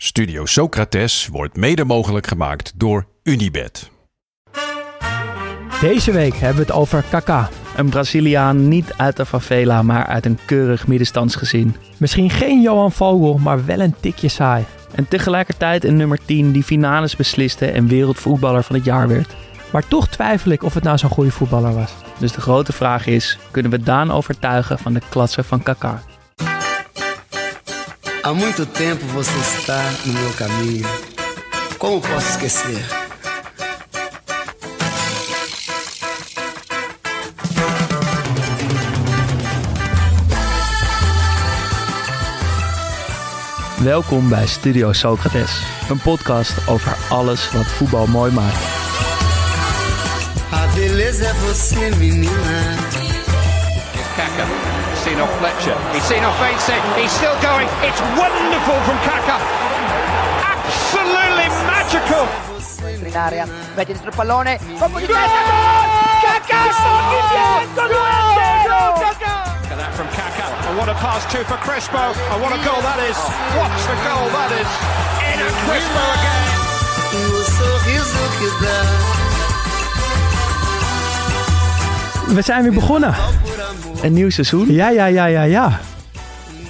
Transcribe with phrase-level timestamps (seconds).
[0.00, 3.90] Studio Socrates wordt mede mogelijk gemaakt door Unibed.
[5.80, 7.48] Deze week hebben we het over Kaka.
[7.76, 11.76] Een Braziliaan niet uit de favela, maar uit een keurig middenstandsgezin.
[11.96, 14.64] Misschien geen Johan Vogel, maar wel een tikje saai.
[14.94, 19.34] En tegelijkertijd een nummer 10 die finales besliste en wereldvoetballer van het jaar werd.
[19.72, 21.94] Maar toch twijfel ik of het nou zo'n goede voetballer was.
[22.18, 26.02] Dus de grote vraag is, kunnen we Daan overtuigen van de klasse van Kaka?
[28.28, 30.86] Há muito tempo você está no meu caminho.
[31.78, 32.84] Como posso esquecer?
[43.82, 48.62] Welkom bij Studio Socrates, een podcast over alles wat voetbal mooi maakt.
[50.52, 52.87] A beleza é você, menina.
[55.08, 55.16] Kaka.
[55.16, 55.76] Seen off Fletcher.
[55.92, 56.76] He's seen off Ainsley.
[57.00, 57.68] He's still going.
[57.80, 59.40] It's wonderful from Kaka.
[60.44, 62.28] Absolutely magical.
[63.06, 65.38] in area, mette dentro il pallone, colpo di testa!
[66.20, 66.62] Kaká,
[67.74, 67.94] Look
[69.70, 70.68] at that from Kaka.
[70.68, 72.12] And what a pass too for Crespo.
[72.32, 73.16] And what a goal that is.
[73.56, 74.68] What a goal that is.
[75.32, 76.44] In a Crespo again.
[77.14, 78.76] O sorriso que dá.
[82.34, 83.14] We zijn weer begonnen.
[84.02, 85.78] Een nieuw seizoen, Ja, ja, ja, ja, ja.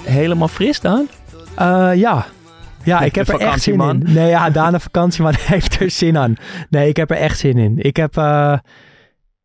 [0.03, 1.07] helemaal fris dan?
[1.55, 2.25] Eh, ja.
[2.83, 4.03] Ja, ik heb er echt zin in.
[4.05, 6.35] Nee, ja, Daan vakantieman heeft er zin aan.
[6.69, 7.77] Nee, ik heb er echt zin in.
[7.77, 8.57] Ik heb eh,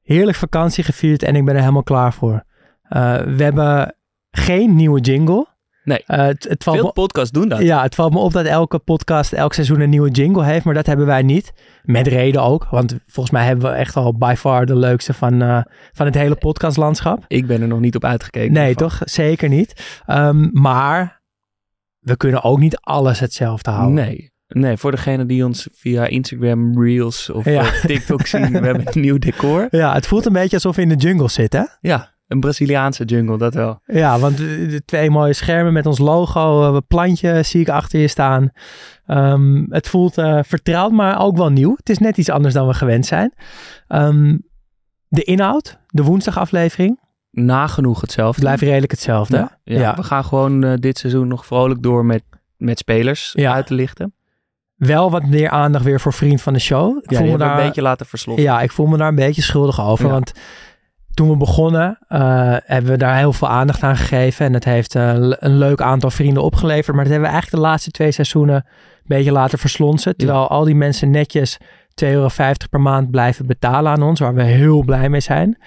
[0.02, 2.44] heerlijk vakantie gevierd en ik ben er helemaal klaar voor.
[2.82, 3.94] Eh, we hebben
[4.30, 5.46] geen nieuwe jingle.
[5.84, 6.02] Nee.
[6.06, 7.60] Eh, het, het valt Veel me podcasts doen dat.
[7.60, 10.74] Ja, het valt me op dat elke podcast elk seizoen een nieuwe jingle heeft, maar
[10.74, 11.52] dat hebben wij niet.
[11.82, 15.42] Met reden ook, want volgens mij hebben we echt al by far de leukste van,
[15.42, 15.62] eh,
[15.92, 17.24] van het hele podcastlandschap.
[17.28, 18.52] Ik ben er nog niet op uitgekeken.
[18.52, 18.98] Nee, toch?
[19.04, 20.00] Zeker niet.
[20.06, 21.22] Ehm, maar
[21.98, 23.94] we kunnen ook niet alles hetzelfde houden.
[23.94, 24.32] Nee.
[24.48, 27.62] Nee, voor degene die ons via Instagram Reels of Ja.
[27.62, 29.66] eh, TikTok zien, we hebben een nieuw decor.
[29.70, 31.68] Ja, het voelt een beetje alsof we in de jungle zitten.
[31.80, 33.80] Ja, een Braziliaanse jungle, dat wel.
[33.84, 38.08] Ja, want de twee mooie schermen met ons logo, eh, plantje zie ik achter je
[38.08, 38.50] staan.
[39.06, 41.74] Ehm, het voelt eh, vertrouwd, maar ook wel nieuw.
[41.76, 43.34] Het is net iets anders dan we gewend zijn.
[43.88, 44.36] Ehm,
[45.08, 48.40] de inhoud, de woensdagaflevering, Nagenoeg hetzelfde.
[48.40, 49.36] blijft redelijk hetzelfde.
[49.36, 49.94] Ja, ja, Ja.
[49.94, 52.22] we gaan gewoon eh, dit seizoen nog vrolijk door met,
[52.56, 53.52] met spelers Ja.
[53.54, 54.14] uit te lichten.
[54.74, 56.98] Wel wat meer aandacht weer voor vriend van de show.
[57.02, 58.44] Ik Ja, voel me daar een beetje laten versloffen.
[58.44, 60.06] Ja, ik voel me daar een beetje schuldig over.
[60.06, 60.10] Ja.
[60.12, 60.32] Want
[61.14, 64.46] toen we begonnen, eh, hebben we daar heel veel aandacht aan gegeven.
[64.46, 66.94] En het heeft eh, een leuk aantal vrienden opgeleverd.
[66.96, 68.62] Maar dat hebben we eigenlijk de laatste twee seizoenen een
[69.04, 70.16] beetje laten verslonsen.
[70.16, 71.58] Terwijl al die mensen netjes
[71.94, 72.28] 2,50 euro
[72.70, 74.20] per maand blijven betalen aan ons.
[74.20, 75.58] Waar we heel blij mee zijn.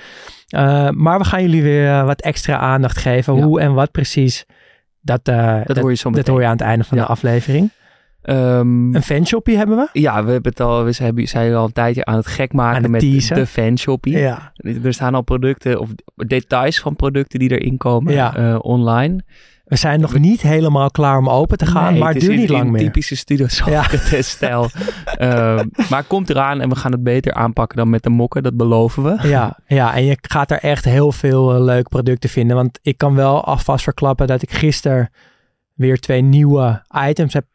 [0.48, 3.36] Eh, maar we gaan jullie weer wat extra aandacht geven.
[3.36, 3.44] Ja.
[3.44, 4.46] Hoe en wat precies.
[5.02, 7.04] Dat, dat, hoor je zo dat hoor je aan het einde van Ja.
[7.04, 7.72] de aflevering.
[8.28, 10.00] Ehm, Een fanshopie hebben we.
[10.00, 12.92] ja, we hebben het al, we zijn, al een tijdje aan het gek maken het
[12.92, 13.36] met teasen.
[13.36, 14.18] de fanshoppie.
[14.18, 14.52] Ja.
[14.84, 18.36] Er staan al producten of details van producten die erin komen Ja.
[18.36, 19.24] eh, online.
[19.66, 21.92] We zijn nog niet helemaal klaar om open te gaan.
[21.92, 22.82] Nee, maar het duurt niet lang meer.
[22.82, 23.46] typische studio
[24.20, 24.70] stijl
[25.18, 28.44] Ehm, maar het komt eraan en we gaan het beter aanpakken dan met de mokken,
[28.44, 29.28] dat beloven we.
[29.28, 32.56] Ja, ja, en je gaat er echt heel veel eh, leuke producten vinden.
[32.56, 35.10] Want ik kan wel alvast verklappen dat ik gisteren
[35.74, 37.46] weer twee nieuwe items heb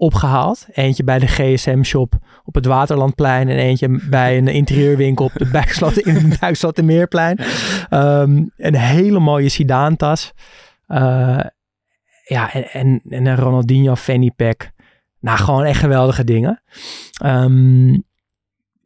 [0.00, 0.66] opgehaald.
[0.72, 5.98] Eentje bij de GSM-shop op het Waterlandplein en eentje bij een interieurwinkel op de Bijkslot,
[5.98, 7.38] in het Bijkslotermeerplein.
[7.88, 10.32] Ehm een hele mooie Sidaan-tas.
[10.86, 11.40] Eh,
[12.24, 14.70] ja, en, en, en een Ronaldinho fanny pack.
[15.20, 16.62] Nou, gewoon echt geweldige dingen.
[17.22, 17.98] Ehm,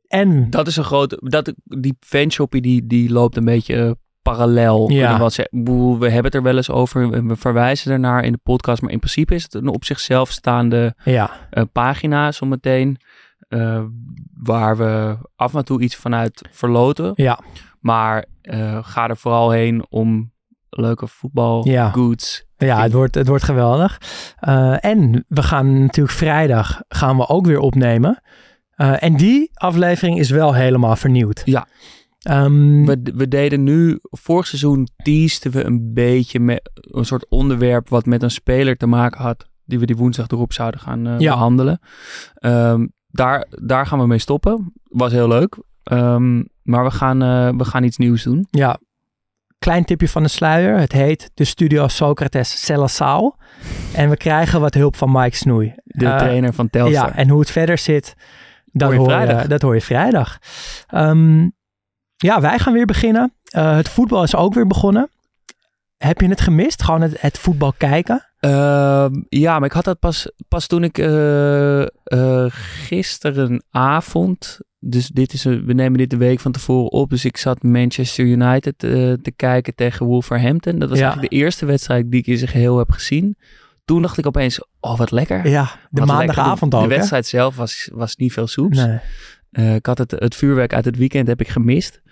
[0.06, 3.90] en Dat is een grote, dat, die fanshoppie die, die loopt een beetje eh,
[4.24, 4.90] parallel.
[4.90, 5.08] Ja.
[5.08, 5.32] kunnen.
[5.36, 7.12] Ik bedoel, We hebben het er wel eens over.
[7.12, 8.82] en We verwijzen ernaar in de podcast.
[8.82, 12.96] Maar in principe is het een op zichzelf staande Ja, eh, pagina zometeen.
[13.48, 13.82] eh,
[14.42, 17.12] waar we af en toe iets vanuit verloten.
[17.14, 17.38] ja,
[17.80, 20.32] Maar eh, ga er vooral heen om
[20.70, 21.90] leuke voetbal, Ja.
[21.90, 22.44] goods.
[22.56, 23.98] ja het, wordt, het wordt geweldig.
[24.80, 28.22] En we gaan natuurlijk vrijdag gaan we ook weer opnemen.
[28.76, 31.42] En die aflevering is wel helemaal vernieuwd.
[31.44, 31.66] Ja.
[32.24, 37.88] Ehm, We, we deden nu, vorig seizoen teasten we een beetje met een soort onderwerp
[37.88, 41.18] wat met een speler te maken had, die we die woensdag erop zouden gaan eh,
[41.18, 41.30] Ja.
[41.32, 41.78] behandelen.
[42.34, 44.72] Ehm, daar, daar gaan we mee stoppen.
[44.82, 45.56] Was heel leuk.
[45.82, 48.46] Ehm, maar we gaan, eh, we gaan iets nieuws doen.
[48.50, 48.78] Ja,
[49.58, 50.78] klein tipje van de sluier.
[50.78, 53.38] Het heet de Studio Socrates Celasaal.
[53.94, 55.72] En we krijgen wat hulp van Mike Snoei.
[55.84, 57.08] De Eh, trainer van Telstar.
[57.08, 58.14] Ja, en hoe het verder zit,
[58.72, 59.46] dat Hoor je hoor je, vrijdag.
[59.46, 60.38] dat hoor je vrijdag.
[60.86, 61.48] Ehm,
[62.16, 63.32] ja, wij gaan weer beginnen.
[63.44, 65.08] Eh, het voetbal is ook weer begonnen.
[65.96, 66.82] Heb je het gemist?
[66.82, 68.24] Gewoon het, het voetbal kijken?
[68.40, 71.84] Ehm, ja, maar ik had dat pas, pas toen ik eh,
[73.28, 74.58] gisterenavond.
[74.78, 77.10] Dus dit is een, we nemen dit de week van tevoren op.
[77.10, 80.78] Dus ik zat Manchester United te kijken tegen Wolverhampton.
[80.78, 81.04] Dat was Ja.
[81.04, 83.36] eigenlijk de eerste wedstrijd die ik in zijn geheel heb gezien.
[83.84, 85.48] Toen dacht ik opeens, oh wat lekker.
[85.48, 86.78] Ja, de Wat maandagavond lekker.
[86.78, 86.84] ook.
[86.84, 86.96] De hè?
[86.96, 88.76] wedstrijd zelf was, was niet veel soeps.
[88.84, 88.98] Nee.
[89.54, 92.02] Eh, ik had het, het vuurwerk uit het weekend heb ik gemist.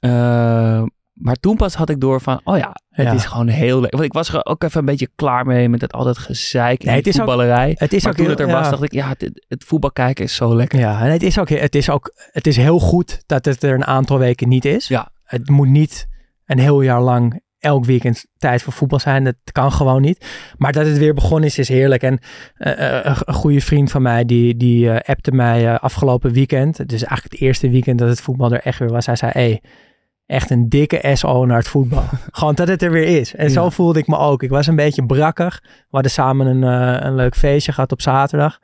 [0.00, 0.82] Eh,
[1.12, 3.12] maar toen pas had ik door van, oh ja, het Ja.
[3.12, 3.98] is gewoon heel lekker.
[3.98, 6.86] Want ik was er ook even een beetje klaar mee met het altijd gezeik in
[6.86, 7.74] Nee, die het is ook- voetballerij.
[7.78, 9.92] Het is maar ook toen heel, het er was, dacht ik, ja, het, het voetbal
[9.92, 10.78] kijken is zo lekker.
[10.78, 13.74] Ja, en het is ook, het is ook het is heel goed dat het er
[13.74, 14.88] een aantal weken niet is.
[14.88, 15.08] Ja.
[15.24, 16.06] Het moet niet
[16.46, 19.24] een heel jaar lang elk weekend tijd voor voetbal zijn.
[19.24, 20.26] Dat kan gewoon niet.
[20.58, 22.02] Maar dat het weer begonnen is, is heerlijk.
[22.02, 22.18] En
[22.54, 26.76] eh, eh, een, een goede vriend van mij, die, die eh, appte mij afgelopen weekend.
[26.76, 29.06] Dus eigenlijk het eerste weekend dat het voetbal er echt weer was.
[29.06, 29.62] Hij zei, hey,
[30.26, 32.04] echt een dikke SO naar het voetbal.
[32.30, 33.34] gewoon dat het er weer is.
[33.34, 34.42] En zo voelde ik me ook.
[34.42, 35.60] Ik was een beetje brakkig.
[35.62, 36.62] We hadden samen een,
[37.06, 38.58] een leuk feestje gehad op zaterdag.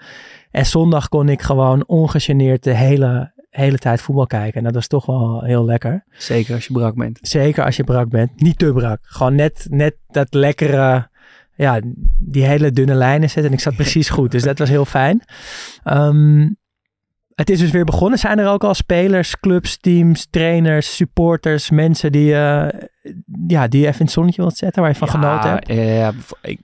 [0.50, 4.58] En zondag kon ik gewoon ongegeneerd de hele, hele tijd voetbal kijken.
[4.58, 6.04] En dat was toch wel heel lekker.
[6.10, 7.18] Zeker als je brak bent.
[7.22, 8.40] Zeker als je brak bent.
[8.40, 8.98] Niet te brak.
[9.02, 11.08] Gewoon net, net dat lekkere,
[11.54, 11.80] ja,
[12.18, 13.46] die hele dunne lijnen zetten.
[13.52, 14.30] En ik zat precies goed.
[14.30, 15.22] Dus dat was heel fijn.
[15.84, 16.48] Ehm,
[17.34, 18.18] het is dus weer begonnen.
[18.18, 22.80] Zijn er ook al spelers, clubs, teams, trainers, supporters, mensen die, eh,
[23.46, 25.66] ja, die je even in het zonnetje wilt zetten, waar je van genoten hebt?
[25.72, 26.12] ja,
[26.42, 26.60] ik,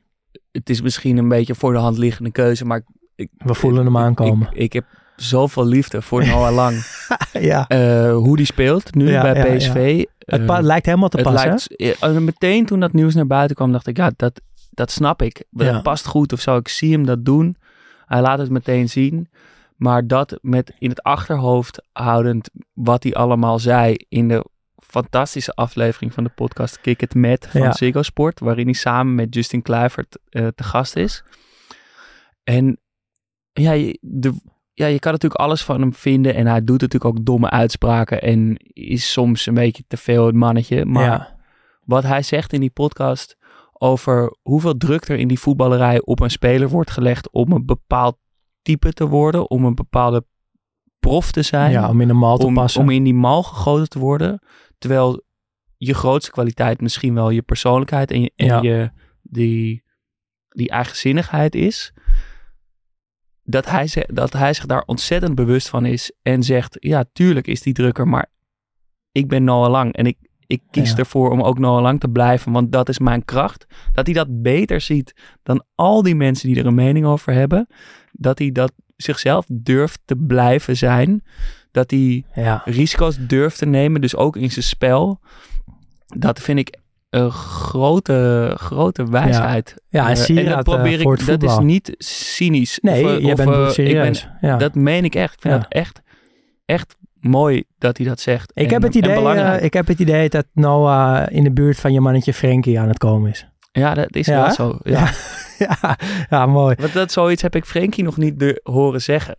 [0.53, 2.83] het is misschien een beetje voor de hand liggende keuze, maar
[3.15, 4.49] ik, We voelen hem ik- aankomen.
[4.53, 4.85] Ik, ik heb
[5.23, 6.85] zoveel liefde voor Noah Lang.
[7.33, 9.57] ja, Eh, hoe die speelt nu Ja, bij ja.
[9.57, 10.05] PSV.
[10.19, 11.77] het eh, lijkt helemaal te het passen.
[12.01, 14.41] lijkt, meteen toen dat nieuws naar buiten kwam, dacht ik, ja, dat,
[14.71, 15.45] dat snap ik.
[15.51, 16.57] Dat past goed of zo.
[16.57, 17.57] Ik zie hem dat doen.
[18.07, 19.29] Hij laat het meteen zien.
[19.77, 24.45] Maar dat met in het achterhoofd houdend wat hij allemaal zei in de
[24.77, 27.73] fantastische aflevering van de podcast Kick It Met van.
[27.73, 31.25] Ziggo Sport, waarin hij samen met Justin Kluivert eh, te gast is.
[32.45, 32.79] En
[33.53, 34.33] ja, je, de,
[34.73, 38.23] ja, je kan natuurlijk alles van hem vinden en hij doet natuurlijk ook domme uitspraken
[38.23, 40.85] en is soms een beetje te veel het mannetje.
[40.85, 41.39] Maar ja.
[41.85, 43.37] wat hij zegt in die podcast
[43.73, 48.19] over hoeveel druk er in die voetballerij op een speler wordt gelegd om een bepaald
[48.63, 50.25] type te worden, om een bepaalde
[50.99, 52.81] prof te zijn, ja, om in een mal te om, passen.
[52.81, 54.43] om in die mal gegoten te worden,
[54.79, 55.23] terwijl
[55.77, 58.61] je grootste kwaliteit misschien wel je persoonlijkheid en, je, en Ja.
[58.63, 58.91] je
[59.23, 59.85] die,
[60.49, 61.93] die eigenzinnigheid is.
[63.51, 67.47] Dat hij, ze- dat hij zich daar ontzettend bewust van is en zegt, ja, tuurlijk
[67.47, 68.27] is die drukker, maar
[69.13, 70.17] ik ben Noah Lang en ik,
[70.47, 70.97] ik kies Ja.
[70.97, 73.67] ervoor om ook Noah Lang te blijven, want dat is mijn kracht.
[73.93, 77.67] Dat hij dat beter ziet dan al die mensen die er een mening over hebben.
[78.13, 81.25] Dat hij dat zichzelf durft te blijven zijn.
[81.71, 82.63] Dat hij ja.
[82.65, 85.21] risico's durft te nemen, dus ook in zijn spel.
[86.07, 86.79] Dat vind ik
[87.11, 89.75] een grote, grote wijsheid.
[89.89, 92.79] Ja, en Eh, Sieraad, dat eh, probeer voor ik, dat is niet cynisch.
[92.83, 94.29] Nee, of, eh, jij of, bent eh, ik serieus.
[94.41, 94.59] ben-.
[94.59, 95.35] Dat meen ik echt.
[95.35, 96.01] Ik vind dat echt,
[96.65, 98.51] echt mooi dat hij dat zegt.
[98.55, 101.53] ik, En- heb het en idee, eh, ik heb het idee dat Noah in de
[101.53, 103.47] buurt van je mannetje Frenkie aan het komen is.
[103.73, 104.43] ja, dat is Ja?
[104.43, 104.79] wel zo.
[104.83, 105.11] Ja.
[105.81, 105.99] ja,
[106.31, 106.75] ja, mooi.
[106.81, 109.37] Want dat zoiets heb ik Frenkie nog niet de, horen zeggen.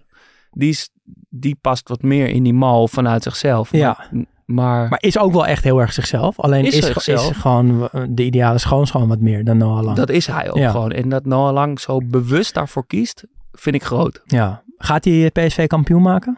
[0.51, 0.89] Die, is,
[1.29, 3.71] die past wat meer in die mal vanuit zichzelf.
[3.71, 4.09] Ja.
[4.45, 6.39] Maar, maar, is ook wel echt heel erg zichzelf.
[6.39, 7.29] Alleen Is is, zichzelf.
[7.31, 9.97] is gewoon eh, de ideale schoonschoon wat meer dan Noah Lang.
[9.97, 10.71] dat is hij ook Ja.
[10.71, 10.91] gewoon.
[10.91, 14.21] En dat Noah Lang zo bewust daarvoor kiest, vind ik groot.
[14.25, 14.63] Ja.
[14.77, 16.37] Gaat hij PSV kampioen maken?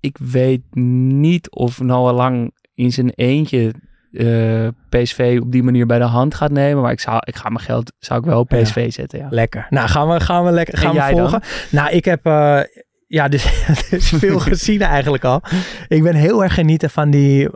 [0.00, 3.74] Ik weet niet of Noah Lang in zijn eentje
[4.12, 6.82] eh, PSV op die manier bij de hand gaat nemen.
[6.82, 8.60] Maar ik, zou, ik ga mijn geld zou ik wel op Ja.
[8.62, 9.26] PSV zetten, ja.
[9.30, 9.66] Lekker.
[9.70, 11.18] Nou, gaan we, gaan we, lekker, En gaan we jij dan?
[11.18, 11.42] volgen.
[11.70, 12.60] Nou, ik heb, eh,
[13.06, 15.42] ja, dus, dus veel gezien eigenlijk al.
[15.88, 17.48] Ik ben heel erg genieten van die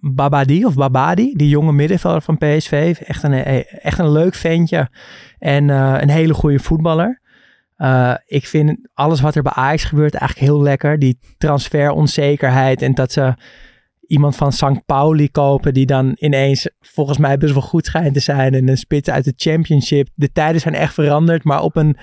[0.00, 2.96] Babadi of Babadi, die jonge middenvelder van PSV.
[3.06, 3.32] Echt een,
[3.64, 4.88] echt een leuk ventje
[5.38, 7.22] en uh, een hele goede voetballer.
[7.78, 10.98] Uh, ik vind alles wat er bij Ajax gebeurt eigenlijk heel lekker.
[10.98, 13.34] Die transferonzekerheid en dat ze
[14.06, 14.84] iemand van St.
[14.86, 18.54] Pauli kopen die dan ineens volgens mij best wel goed schijnt te zijn.
[18.54, 20.08] En een spits uit de championship.
[20.14, 21.96] De tijden zijn echt veranderd, maar op een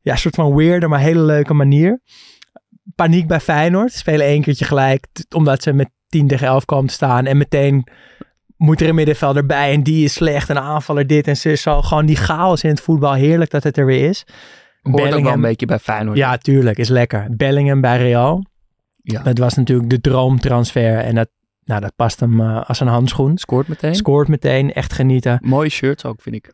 [0.00, 2.00] ja, soort van weirde, maar hele leuke manier.
[2.94, 3.92] Paniek bij Feyenoord.
[3.92, 7.26] Spelen één keertje gelijk, omdat ze met 10 tegen 11 komen te staan.
[7.26, 7.86] En meteen
[8.56, 10.50] moet er een middenvelder bij en die is slecht.
[10.50, 11.82] En aanvaller dit en ze zo.
[11.82, 13.12] Gewoon die chaos in het voetbal.
[13.12, 14.24] Heerlijk dat het er weer is.
[14.82, 16.16] Hoort Bellingham, ook wel een beetje bij Feyenoord.
[16.16, 16.78] Ja, tuurlijk.
[16.78, 17.26] Is lekker.
[17.36, 18.44] Bellingham bij Real.
[19.02, 19.22] Ja.
[19.22, 20.98] Dat was natuurlijk de droomtransfer.
[20.98, 21.28] En dat,
[21.64, 23.38] nou, dat past hem uh, als een handschoen.
[23.38, 23.94] Scoort meteen.
[23.94, 24.72] Scoort meteen.
[24.72, 25.38] Echt genieten.
[25.42, 26.52] Mooie shirts ook, vind ik.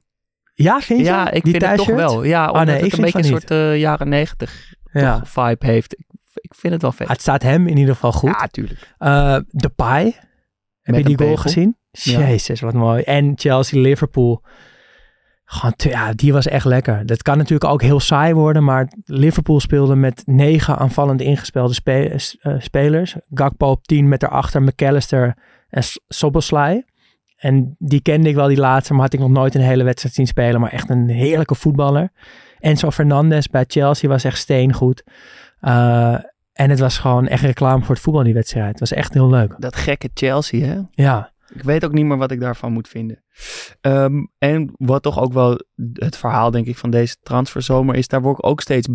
[0.55, 1.05] Ja, vind je?
[1.05, 2.23] Ja, ik Die vind het toch wel.
[2.25, 5.21] Ja, Oh, omdat nee, het een beetje een soort eh, jaren negentig Ja.
[5.25, 5.97] vibe heeft.
[6.41, 7.09] Ik, vind het wel vet.
[7.09, 8.31] Het staat hem in ieder geval goed.
[8.31, 8.95] Ja, tuurlijk.
[8.99, 10.05] Eh de Pai.
[10.83, 11.43] Heb Met je die een goal pegel.
[11.51, 11.77] gezien?
[11.91, 12.19] Ja.
[12.29, 13.03] Jezus, wat mooi.
[13.03, 14.43] En Chelsea-Liverpool.
[15.45, 17.07] Gewoon, te- ja, die was echt lekker.
[17.07, 22.13] Dat kan natuurlijk ook heel saai worden, maar Liverpool speelde met negen aanvallend ingespelde spe-
[22.17, 23.17] s- eh, spelers.
[23.35, 25.35] Gakpo op 10 met daarachter McAllister
[25.69, 25.99] en S-.
[27.37, 30.15] En die kende ik wel, die laatste, maar had ik nog nooit een hele wedstrijd
[30.15, 30.61] zien spelen.
[30.61, 32.11] Maar echt een heerlijke voetballer.
[32.59, 35.03] Enzo Fernandez bij Chelsea was echt steengoed.
[35.61, 36.15] Eh,
[36.53, 38.69] en het was gewoon echt reclame voor het voetbal, die wedstrijd.
[38.71, 39.55] Het was echt heel leuk.
[39.59, 40.81] Dat gekke Chelsea, hè?
[40.91, 43.25] Ja, Ik weet ook niet meer wat ik daarvan moet vinden.
[43.81, 45.61] Ehm, en wat toch ook wel
[45.93, 48.89] het verhaal, denk ik, van deze transferzomer is, daar word ik ook steeds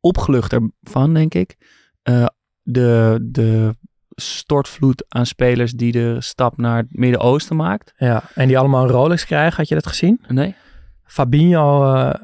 [0.00, 1.56] opgeluchter van, denk ik.
[2.02, 2.26] Eh,
[2.62, 3.76] de, de
[4.14, 7.92] stortvloed aan spelers die de stap naar het Midden-Oosten maakt.
[7.96, 8.22] ja.
[8.34, 10.20] En die allemaal een Rolex krijgen, had je dat gezien?
[10.28, 10.54] Nee?
[11.04, 12.14] Fabinho eh,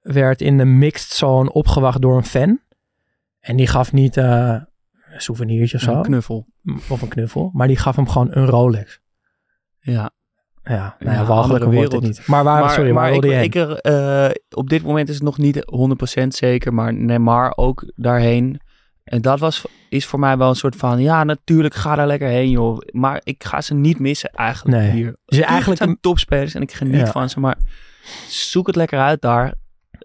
[0.00, 2.60] werd in de mixed zone opgewacht door een fan.
[3.46, 4.66] En die gaf niet een
[5.16, 5.92] souvenirtje of zo.
[5.94, 6.46] Een knuffel.
[6.88, 7.50] of een knuffel.
[7.52, 9.00] Maar die gaf hem gewoon een Rolex.
[9.80, 10.10] Ja.
[10.62, 12.02] Ja, nou Ja, ja, andere wereld.
[12.02, 12.26] niet.
[12.26, 15.24] Maar waar, sorry, waar ik, wilde je ik er, eh, op dit moment is het
[15.24, 18.60] nog niet 100% zeker, maar Neymar ook daarheen.
[19.04, 22.28] En dat was, is voor mij wel een soort van, ja, natuurlijk ga daar lekker
[22.28, 22.78] heen, joh.
[22.92, 24.90] Maar ik ga ze niet missen eigenlijk Nee.
[24.90, 25.16] hier.
[25.24, 27.10] Tuurlijk, eigenlijk zijn een- topspelers en ik geniet Ja.
[27.10, 27.56] van ze, maar
[28.28, 29.54] zoek het lekker uit daar.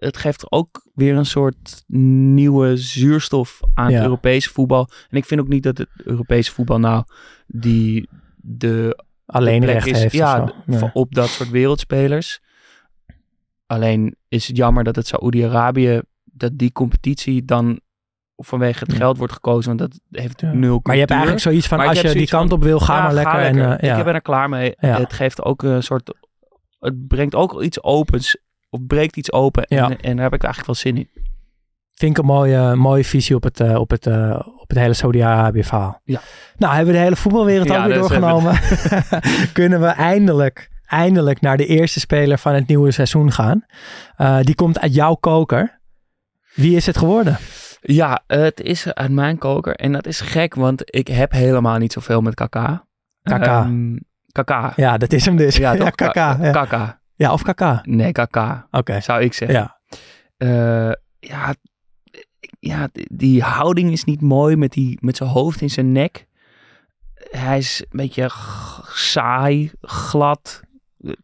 [0.04, 3.94] Het geeft ook weer een soort nieuwe zuurstof aan Ja.
[3.94, 4.88] het Europese voetbal.
[5.10, 7.04] En ik vind ook niet dat het Europese voetbal nou
[7.46, 10.14] die de alleen recht is, heeft.
[10.14, 10.52] ja,
[10.92, 12.40] op dat soort wereldspelers.
[13.66, 17.80] Alleen is het jammer dat het Saoedi-Arabië, dat die competitie dan
[18.36, 21.78] vanwege het geld wordt gekozen, want dat heeft nul Maar je hebt eigenlijk zoiets van,
[21.78, 23.34] Maar als je die kant van, op wil, ga Ja, maar lekker.
[23.34, 23.84] En, lekker.
[23.86, 23.98] ja.
[23.98, 24.74] Ik ben er klaar mee.
[24.76, 26.14] Het geeft ook een soort,
[26.78, 28.36] het brengt ook iets opens,
[28.72, 29.64] of breekt iets open.
[29.68, 29.84] Ja.
[29.90, 31.08] En, en daar heb ik eigenlijk wel zin in.
[31.94, 34.94] Vind ik een mooie, mooie visie op het, eh, op het, eh, op het hele
[34.94, 36.00] Saudi-Arabië verhaal.
[36.04, 36.20] Ja.
[36.56, 38.58] Nou, hebben we de hele voetbalwereld Ja, ook weer doorgenomen.
[39.52, 43.64] Kunnen we eindelijk, eindelijk naar de eerste speler van het nieuwe seizoen gaan.
[44.16, 45.80] Eh, die komt uit jouw koker.
[46.54, 47.36] Wie is het geworden?
[47.80, 49.74] Ja, het is uit mijn koker.
[49.74, 52.86] En dat is gek, want ik heb helemaal niet zoveel met Kaka.
[53.22, 53.62] Kaka.
[53.62, 53.96] Ehm,
[54.32, 54.72] Kaka.
[54.76, 55.56] Ja, dat is hem dus.
[55.56, 55.90] Ja, toch?
[55.90, 56.34] Kaka.
[56.34, 56.50] Ka- Ja.
[56.50, 57.00] Kaka.
[57.22, 57.80] Ja, of Kaka.
[57.84, 59.00] Nee, Kaka, Oké.
[59.00, 59.58] zou ik zeggen.
[59.58, 59.78] Ja.
[60.36, 61.54] Eh, ja,
[62.58, 66.26] ja, die- houding is niet mooi met, die, met zijn hoofd in zijn nek.
[67.14, 68.30] Hij is een beetje
[68.92, 70.60] saai, glad,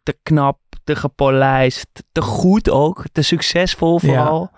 [0.02, 4.06] te knap, te gepolijst, te goed ook, te succesvol Ja.
[4.08, 4.50] vooral.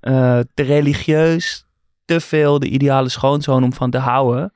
[0.00, 1.66] Eh, te religieus,
[2.04, 4.52] te veel de ideale schoonzoon om van te houden.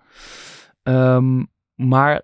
[0.82, 1.42] Ehm,
[1.74, 2.22] maar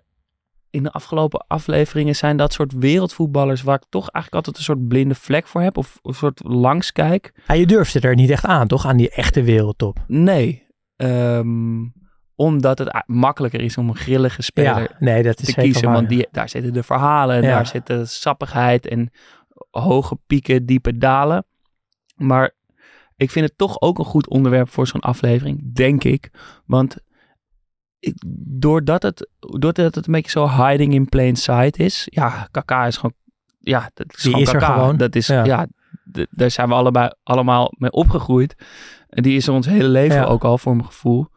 [0.73, 4.87] in de afgelopen afleveringen zijn dat soort wereldvoetballers waar ik toch eigenlijk altijd een soort
[4.87, 5.77] blinde vlek voor heb.
[5.77, 7.33] Of een soort langskijk.
[7.47, 8.85] Ja, je durfde er niet echt aan, toch?
[8.85, 9.97] Aan die echte wereldtop.
[10.07, 10.65] Nee.
[10.95, 11.85] Ehm,
[12.35, 15.85] omdat het makkelijker is om een grillige speler Ja, nee, dat is te kiezen.
[15.85, 17.49] waar, Want die, daar zitten de verhalen, en Ja.
[17.49, 19.11] daar zit de sappigheid en
[19.71, 21.45] hoge pieken, diepe dalen.
[22.15, 22.51] Maar
[23.15, 26.31] ik vind het toch ook een goed onderwerp voor zo'n aflevering, denk ik.
[26.65, 26.95] Want
[28.59, 32.07] doordat, het, doordat het een beetje zo hiding in plain sight is.
[32.09, 33.13] Ja, Kaka is gewoon...
[33.59, 34.73] Ja, dat is Die gewoon is er Kaka.
[34.73, 34.97] gewoon.
[34.97, 35.67] Dat is, Ja.
[36.29, 38.55] daar zijn we allebei allemaal mee opgegroeid.
[39.09, 40.23] En die is er ons hele leven Ja.
[40.25, 41.27] ook al, voor mijn gevoel.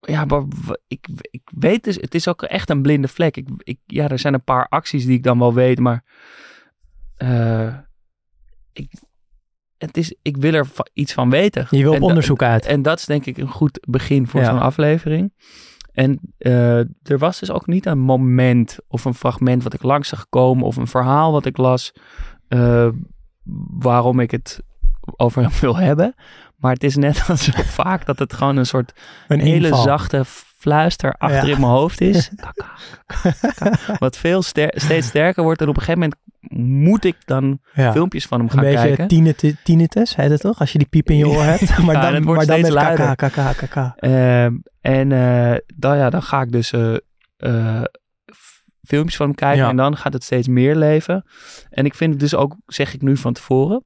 [0.00, 0.42] Ja, maar
[0.88, 3.36] ik, ik weet dus, het is ook echt een blinde vlek.
[3.36, 6.04] Ik, ik, ja, er zijn een paar acties die ik dan wel weet, maar
[7.16, 7.74] eh,
[8.72, 8.92] ik,
[9.78, 11.66] het is, ik wil er iets van weten.
[11.70, 12.66] Je wil op onderzoek uit.
[12.66, 14.46] En dat is denk ik een goed begin voor Ja.
[14.50, 15.32] zo'n aflevering.
[15.92, 20.08] En eh, er was dus ook niet een moment of een fragment wat ik langs
[20.08, 21.92] zag komen of een verhaal wat ik las
[22.48, 22.88] eh,
[23.78, 24.60] waarom ik het
[25.16, 26.14] over hem wil hebben.
[26.56, 28.92] Maar het is net als vaak dat het gewoon een soort
[29.28, 29.82] Een hele inval.
[29.82, 30.22] zachte
[30.66, 31.54] fluister achter Ja.
[31.54, 32.30] in mijn hoofd is.
[33.06, 33.96] Kaka, kaka.
[33.98, 35.60] Wat veel ster- steeds sterker wordt.
[35.60, 36.20] En op een gegeven moment
[36.80, 37.92] moet ik dan Ja.
[37.92, 39.54] filmpjes van hem Een gaan beetje kijken.
[39.64, 40.60] tinnitus, heet het toch?
[40.60, 41.78] Als je die piep in je oor hebt.
[41.84, 43.06] Maar dan, wordt maar dan met luider.
[43.06, 43.94] kaka, kaka, kaka.
[43.96, 46.96] Ehm, en eh, dan, ja, dan ga ik dus eh,
[47.36, 47.82] eh,
[48.82, 51.24] filmpjes van hem kijken en dan gaat het steeds meer leven.
[51.70, 53.84] En ik vind het dus ook, zeg ik nu van tevoren,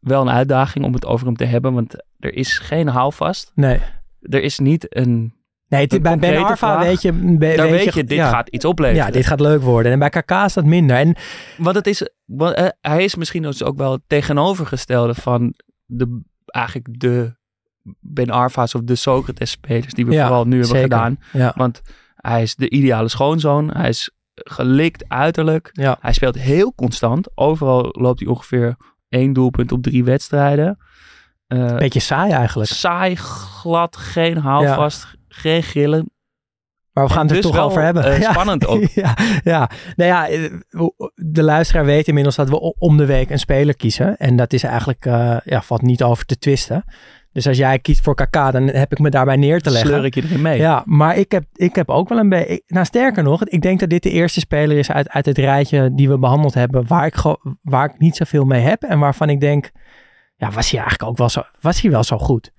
[0.00, 3.52] wel een uitdaging om het over hem te hebben, want er is geen houvast.
[3.54, 3.80] Nee.
[4.20, 5.34] Er is niet een...
[5.70, 6.82] Nee, het- bij Ben Arfa vraag.
[6.82, 7.12] weet je...
[7.12, 7.36] be-
[7.70, 8.28] weet je, dit ja.
[8.28, 9.04] gaat iets opleveren.
[9.06, 9.92] Ja, dit gaat leuk worden.
[9.92, 10.96] En bij KK is dat minder.
[10.96, 11.16] En
[11.58, 15.54] Want het is, want, eh, hij is misschien dus ook wel het tegenovergestelde van
[15.86, 17.36] de, eigenlijk de
[18.00, 20.82] Ben Arfa's of de Socrates-spelers die we Ja, vooral nu hebben zeker.
[20.96, 21.18] gedaan.
[21.32, 21.80] ja, Want
[22.16, 23.70] hij is de ideale schoonzoon.
[23.70, 25.68] Hij is gelikt uiterlijk.
[25.72, 25.96] ja.
[26.00, 27.28] Hij speelt heel constant.
[27.34, 28.76] Overal loopt hij ongeveer
[29.08, 30.78] één doelpunt op drie wedstrijden.
[31.46, 32.70] Eh, beetje saai eigenlijk.
[32.70, 36.10] saai, glad, geen houvast, geen grillen.
[36.92, 38.04] Maar we gaan het er dus toch wel, over hebben.
[38.04, 38.30] eh, Ja.
[38.30, 38.82] spannend ook.
[39.04, 39.70] ja, ja.
[39.96, 40.50] Nou ja, eh,
[41.14, 44.16] de luisteraar weet inmiddels dat we om de week een speler kiezen.
[44.16, 46.84] En dat is eigenlijk, eh, ja, valt niet over te twisten.
[47.32, 49.90] Dus als jij kiest voor KK, dan heb ik me daarbij neer te leggen.
[49.90, 50.58] Sleur ik je erin mee.
[50.58, 52.62] Ja, maar ik heb, ik heb ook wel een beetje...
[52.66, 55.94] Nou, sterker nog, ik denk dat dit de eerste speler is uit, uit het rijtje
[55.94, 56.86] die we behandeld hebben...
[56.86, 57.14] Waar ik,
[57.62, 59.70] waar ik niet zoveel mee heb en waarvan ik denk...
[60.36, 62.52] Ja, was hij eigenlijk ook wel zo, was hij wel zo goed?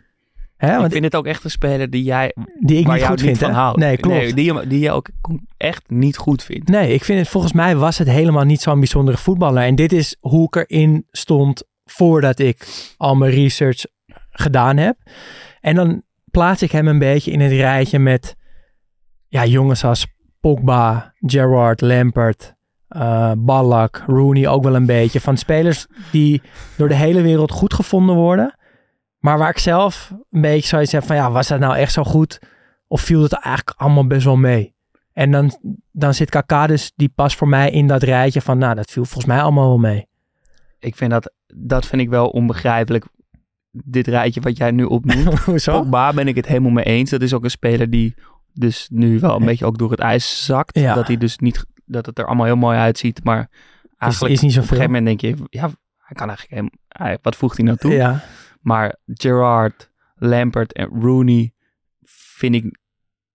[0.68, 0.74] Hè?
[0.74, 3.20] ik Want vind het ook echt een speler die jij die ik niet goed niet
[3.26, 3.78] vind, van houdt.
[3.80, 4.18] Nee, klopt.
[4.18, 5.10] Nee, die, je- die je ook
[5.58, 6.70] echt niet goed vindt.
[6.70, 9.64] Nee, ik vind het volgens mij was het helemaal niet zo'n bijzondere voetballer.
[9.64, 13.86] En dit is hoe ik erin stond voordat ik al mijn research
[14.30, 14.98] gedaan heb.
[15.62, 18.36] En dan plaats ik hem een beetje in het rijtje met
[19.28, 20.06] ja, jongens als
[20.40, 22.54] Pogba, Gerrard, Lampert,
[22.88, 25.22] eh Ballack, Rooney ook wel een beetje.
[25.22, 26.42] Van spelers die
[26.78, 28.56] door de hele wereld goed gevonden worden.
[29.22, 32.04] Maar waar ik zelf een beetje zoiets heb van ja, was dat nou echt zo
[32.04, 32.40] goed?
[32.88, 34.74] Of viel het eigenlijk allemaal best wel mee?
[35.14, 35.60] En dan,
[35.92, 39.06] dan zit KK dus, die past voor mij in dat rijtje van, nou, dat viel
[39.06, 40.08] volgens mij allemaal wel mee.
[40.80, 43.06] Ik vind dat, dat vind ik wel onbegrijpelijk.
[43.72, 45.40] Dit rijtje wat jij nu opnoemt.
[45.46, 45.80] Hoezo?
[45.80, 47.10] Pogba ben ik het helemaal mee eens.
[47.10, 48.16] Dat is ook een speler die
[48.54, 50.80] dus nu wel een beetje ook door het ijs zakt.
[50.80, 50.94] Ja.
[50.94, 53.24] Dat hij dus niet, dat het er allemaal heel mooi uitziet.
[53.24, 53.50] Maar
[53.98, 57.36] eigenlijk is niet op een gegeven moment denk je, ja, hij kan eigenlijk helemaal, wat
[57.36, 57.92] voegt hij nou toe?
[57.92, 58.24] Ja,
[58.62, 61.54] Maar Gerrard, Lampert en Rooney
[62.42, 62.80] vind ik,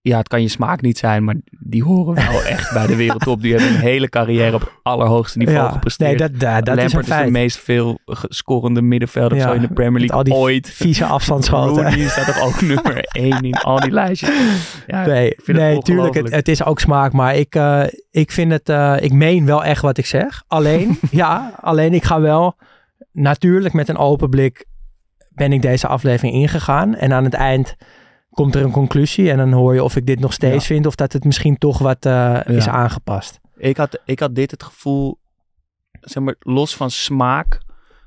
[0.01, 3.43] ja, het kan je smaak niet zijn, maar die horen wel echt bij de wereldtop.
[3.43, 5.71] Die hebben een hele carrière op allerhoogste niveau ja.
[5.71, 6.19] gepresteerd.
[6.19, 9.99] Nee, dat, dat, Lampert is, de meest veel scorende middenvelder Ja, zo in de Premier
[9.99, 10.71] League al die ooit.
[10.71, 11.83] Vieze afstandsschoten.
[11.83, 14.31] Rooney staat toch ook nummer één in al die lijstjes.
[14.87, 16.35] Ja, Nee, het nee tuurlijk, het, ongelooflijk.
[16.35, 19.83] het is ook smaak, maar ik, eh, ik vind het, eh, ik meen wel echt
[19.83, 20.45] wat ik zeg.
[20.47, 22.57] Alleen, ja, alleen ik ga wel
[23.13, 24.67] natuurlijk met een open blik
[25.37, 26.95] ben ik deze aflevering ingegaan.
[26.95, 27.77] En aan het eind
[28.31, 30.95] komt er een conclusie en dan hoor je of ik dit nog steeds vind of
[30.95, 33.41] dat het misschien toch wat eh, is aangepast.
[33.57, 35.19] Ik had, ik had dit het gevoel,
[36.01, 37.61] zeg maar, los van smaak,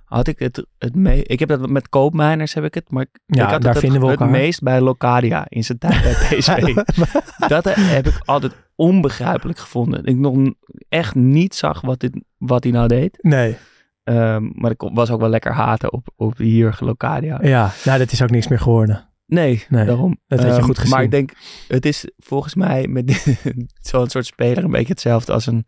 [0.06, 1.24] had ik het, het mee.
[1.24, 3.82] Ik heb dat met koopmijners, heb ik het, maar ik, Ja, ik had daar het,
[3.82, 4.34] vinden we het elkaar.
[4.34, 6.74] meest bij Locadia in zijn tijd bij PSV.
[7.48, 10.06] dat heb ik altijd onbegrijpelijk gevonden.
[10.06, 10.54] Ik nog
[10.90, 13.18] echt niet zag wat, dit, wat hij nou deed.
[13.22, 13.58] Nee,
[14.10, 17.40] Ehm, maar ik was ook wel lekker haten op, op hier Locadia.
[17.42, 19.08] ja, nou dat is ook niks meer geworden.
[19.26, 20.18] Nee, Nee, daarom.
[20.28, 20.94] dat had je Ehm, goed gezien.
[20.96, 21.32] Maar ik denk,
[21.68, 23.38] het is volgens mij met
[23.90, 25.66] zo'n soort speler een beetje hetzelfde als een,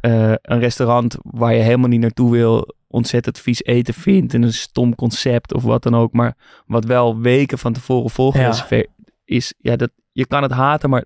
[0.00, 4.52] eh, een restaurant waar je helemaal niet naartoe wil, ontzettend vies eten vindt en een
[4.52, 8.88] stom concept of wat dan ook, maar wat wel weken van tevoren volgereserveerd
[9.24, 9.54] is.
[9.58, 11.04] Ja, dat, je kan het haten, maar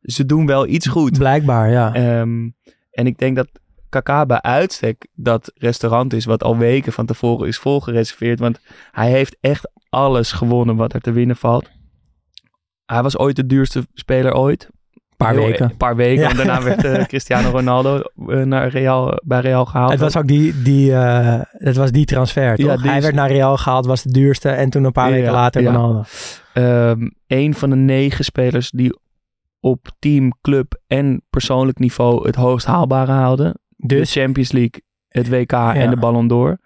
[0.00, 1.18] ze doen wel iets goed.
[1.18, 1.94] Blijkbaar, ja.
[1.94, 2.48] Ehm,
[2.90, 3.48] en ik denk dat
[4.02, 8.38] Kaka bij uitstek dat restaurant is wat al weken van tevoren is volgereserveerd.
[8.38, 8.58] Want
[8.90, 11.70] hij heeft echt alles gewonnen wat er te winnen valt.
[12.86, 14.68] Hij was ooit de duurste speler ooit.
[14.92, 15.70] Een paar Heel- weken.
[15.70, 16.22] Een paar weken.
[16.22, 16.30] Ja.
[16.30, 19.90] En daarna werd eh, Cristiano Ronaldo eh, naar Real, bij Real gehaald.
[19.90, 22.66] Het was ook die, die, eh, het was die transfer, toch?
[22.66, 24.48] Ja, die Hij is- werd naar Real gehaald, was de duurste.
[24.48, 25.64] En toen een paar Ja, weken later.
[25.64, 26.02] Ronaldo.
[26.54, 28.98] Ehm, een van de negen spelers die
[29.60, 33.54] op team, club en persoonlijk niveau het hoogst haalbare haalden.
[33.86, 36.58] Dus de Champions League, het WK en de Ballon d'Or.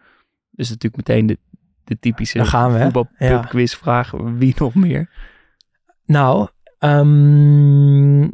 [0.51, 1.39] Dus natuurlijk meteen de,
[1.85, 2.83] de typische Daar gaan we, hè?
[2.83, 3.41] voetbalpub Ja.
[3.41, 4.11] quizvraag.
[4.11, 5.11] Wie nog meer?
[6.05, 8.29] Nou, ehm,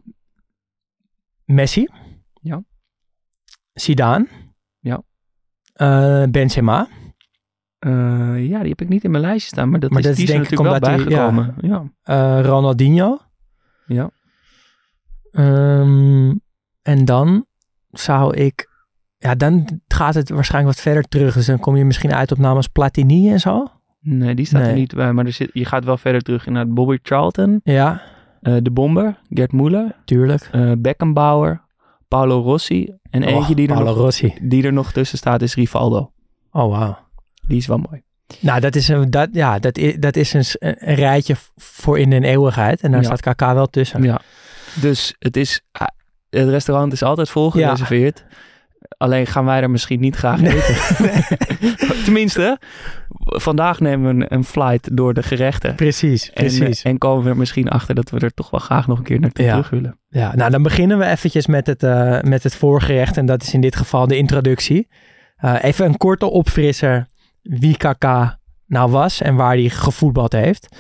[1.45, 1.89] Messi.
[2.41, 2.63] Ja.
[3.73, 4.27] Zidane.
[4.79, 5.03] Ja.
[5.73, 6.89] Eh, Benzema.
[7.79, 10.15] Eh, ja, die heb ik niet in mijn lijstje staan, maar dat Maar is, dat
[10.17, 11.55] die is denk ik natuurlijk wel bijgekomen.
[11.61, 11.85] Ja.
[12.03, 13.19] eh, Ronaldinho.
[13.87, 14.11] Ja.
[15.31, 16.35] Ehm,
[16.83, 17.47] en dan
[17.91, 18.73] zou ik...
[19.25, 21.35] Ja, dan gaat het waarschijnlijk wat verder terug.
[21.35, 23.67] Dus dan kom je misschien uit op namens Platini en zo.
[24.01, 25.13] Nee, die staat er niet bij.
[25.13, 27.61] Maar er zit, je gaat wel verder terug naar Bobby Charlton.
[27.65, 28.03] Ja,
[28.43, 29.19] eh, de Bomber.
[29.31, 29.97] Gert Muller.
[30.05, 30.49] tuurlijk.
[30.53, 31.63] eh Beckenbauer.
[32.09, 32.93] Paolo Rossi.
[33.11, 34.35] En Oh, eentje die er, Paolo nog, Rossi.
[34.43, 36.13] die er nog tussen staat is Rivaldo.
[36.53, 36.99] Oh, wauw.
[37.47, 38.03] Die is wel mooi.
[38.41, 42.21] Nou, dat is een, dat, ja, dat is, dat is een, rijtje voor in de
[42.25, 42.81] eeuwigheid.
[42.81, 43.17] En daar Ja.
[43.17, 44.03] staat KK wel tussen.
[44.03, 44.21] Ja.
[44.81, 45.61] Dus het is...
[46.31, 47.77] het restaurant is altijd vol Ja.
[48.97, 50.77] Alleen gaan wij er misschien niet graag eten.
[52.05, 52.59] Tenminste,
[53.19, 55.75] vandaag nemen we een, een flight door de gerechten.
[55.75, 56.83] Precies, En, precies.
[56.83, 59.21] en komen we er misschien achter dat we er toch wel graag nog een keer
[59.21, 59.51] naartoe Ja.
[59.51, 59.99] terug willen.
[60.09, 63.17] Ja, nou dan beginnen we eventjes met het, eh, met het voorgerecht.
[63.17, 64.89] En dat is in dit geval de introductie.
[65.37, 67.07] Eh, even een korte opfrisser
[67.43, 70.77] wie KK nou was en waar hij gevoetbald heeft.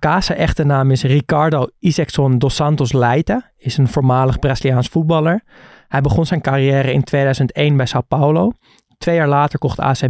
[0.00, 3.50] Zijn echte naam is Ricardo Isaacson dos Santos Leite.
[3.58, 5.42] Is een voormalig Braziliaans voetballer.
[5.90, 8.52] Hij begon zijn carrière in 2001 bij Sao Paulo.
[8.98, 10.08] Twee jaar later kocht AC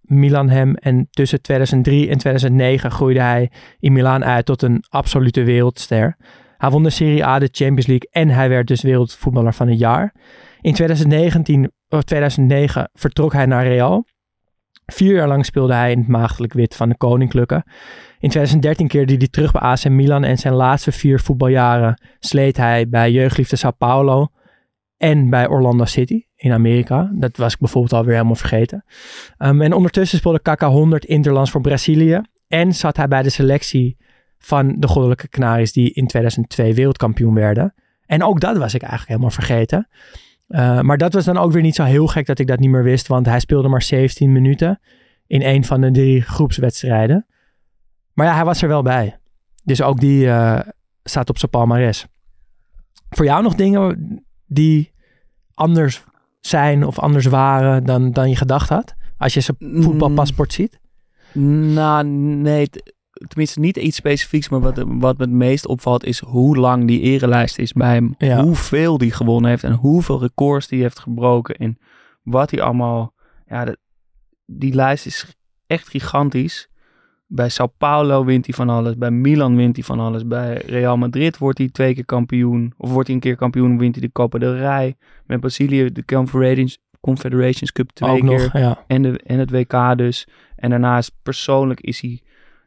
[0.00, 0.74] Milan, hem.
[0.74, 6.16] En tussen 2003 en 2009 groeide hij in Milaan uit tot een absolute wereldster.
[6.56, 9.78] Hij won de Serie A, de Champions League en hij werd dus wereldvoetballer van het
[9.78, 10.14] jaar.
[10.60, 14.04] In 2019, of 2009 vertrok hij naar Real.
[14.86, 17.64] Vier jaar lang speelde hij in het maagdelijk wit van de Koninklijke.
[18.18, 22.88] In 2013 keerde hij terug bij AC Milan en zijn laatste vier voetbaljaren sleet hij
[22.88, 24.28] bij jeugdliefde Sao Paulo
[24.96, 27.10] en bij Orlando City in Amerika.
[27.12, 28.84] Dat was ik bijvoorbeeld alweer helemaal vergeten.
[29.38, 33.96] Um, en ondertussen speelde KK 100 Interlands voor Brazilië en zat hij bij de selectie
[34.38, 37.74] van de Goddelijke Canaries die in 2002 wereldkampioen werden.
[38.06, 39.88] En ook dat was ik eigenlijk helemaal vergeten.
[40.48, 42.70] Uh, maar dat was dan ook weer niet zo heel gek dat ik dat niet
[42.70, 44.80] meer wist, want hij speelde maar 17 minuten
[45.26, 47.26] in een van de drie groepswedstrijden.
[48.12, 49.18] Maar ja, hij was er wel bij.
[49.64, 50.60] Dus ook die uh,
[51.02, 52.06] staat op zijn palmares.
[53.10, 54.92] Voor jou nog dingen die
[55.54, 56.04] anders
[56.40, 58.94] zijn of anders waren dan, dan je gedacht had?
[59.18, 60.78] Als je zijn voetbalpaspoort ziet?
[61.32, 62.68] Nou, nee.
[63.28, 67.00] Tenminste, niet iets specifieks, maar wat, wat me het meest opvalt is hoe lang die
[67.00, 68.14] erelijst is bij hem.
[68.18, 68.42] Ja.
[68.42, 71.54] Hoeveel die gewonnen heeft en hoeveel records die heeft gebroken.
[71.54, 71.78] En
[72.22, 73.14] wat hij allemaal...
[73.46, 73.76] Ja, dat,
[74.46, 76.68] die lijst is echt gigantisch.
[77.26, 78.96] Bij Sao Paulo wint hij van alles.
[78.96, 80.26] Bij Milan wint hij van alles.
[80.26, 82.72] Bij Real Madrid wordt hij twee keer kampioen.
[82.76, 84.96] Of wordt hij een keer kampioen, wint hij de Copa del Rey.
[85.26, 88.24] Met Brazilië de Confederations, Confederations Cup twee Ook keer.
[88.24, 88.84] nog, ja.
[88.86, 90.26] en, de, en het WK dus.
[90.56, 92.20] En daarnaast persoonlijk is hij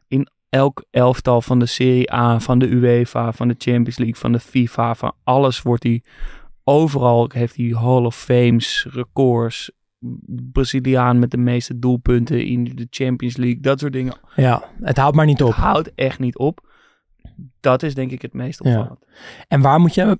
[0.08, 4.32] in elk elftal van de Serie A, van de UEFA, van de Champions League, van
[4.32, 6.02] de FIFA, van alles wordt hij...
[6.64, 9.70] Overal heeft hij Hall of Fames, records,
[10.52, 14.14] Braziliaan met de meeste doelpunten in de Champions League, dat soort dingen.
[14.34, 15.48] Ja, het houdt maar niet op.
[15.48, 16.68] Het houdt echt niet op.
[17.60, 19.04] Dat is denk ik het meest opvallend.
[19.06, 19.16] Ja.
[19.48, 20.18] En waar moet je...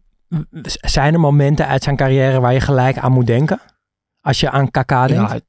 [0.81, 3.61] Zijn er momenten uit zijn carrière waar je gelijk aan moet denken?
[4.21, 5.12] Als je aan KK denkt?
[5.12, 5.40] Ja,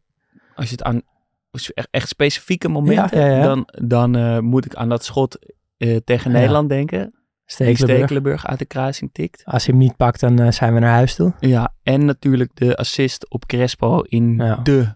[0.56, 1.02] als je het aan
[1.52, 5.38] echt, echt specifieke momenten, Ja, dan, dan uh, moet ik aan dat schot
[5.78, 6.32] uh, tegen.
[6.32, 7.14] Nederland denken.
[7.52, 7.88] Stekelenburg.
[7.88, 9.42] Die Stekelenburg uit de kruising tikt.
[9.46, 11.34] Als hij hem niet pakt, dan uh, zijn we naar huis toe.
[11.40, 14.60] Ja, en natuurlijk de assist op Crespo in Ja.
[14.64, 14.88] de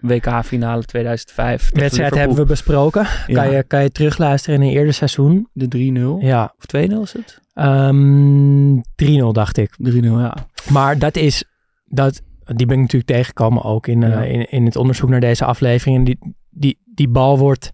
[0.00, 1.70] WK-finale 2005.
[1.70, 3.06] De wedstrijd hebben we besproken.
[3.26, 3.42] Ja.
[3.42, 5.48] Kan, je, kan je terugluisteren in een eerder seizoen?
[5.52, 6.24] De 3-0.
[6.24, 6.54] Ja.
[6.58, 7.40] Of 2-0 is het?
[7.54, 9.70] Um, 3-0 dacht ik.
[9.90, 10.36] 3-0, ja.
[10.70, 11.44] Maar dat is,
[11.84, 15.44] dat, die ben ik natuurlijk tegengekomen ook in, uh, in, in het onderzoek naar deze
[15.44, 15.96] aflevering.
[15.98, 16.18] En die,
[16.50, 17.70] die, die bal wordt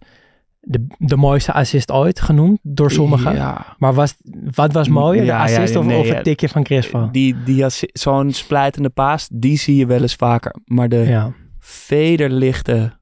[0.65, 3.33] de, de mooiste assist ooit genoemd door sommigen.
[3.35, 3.75] Ja.
[3.77, 4.15] Maar was,
[4.55, 5.23] wat was mooier?
[5.23, 7.09] Ja, de assist ja, of, nee, of het tikje van Crespo?
[7.11, 10.55] Die, die zo'n splijtende paas, die zie je wel eens vaker.
[10.65, 11.03] Maar de
[11.59, 12.99] vederlichte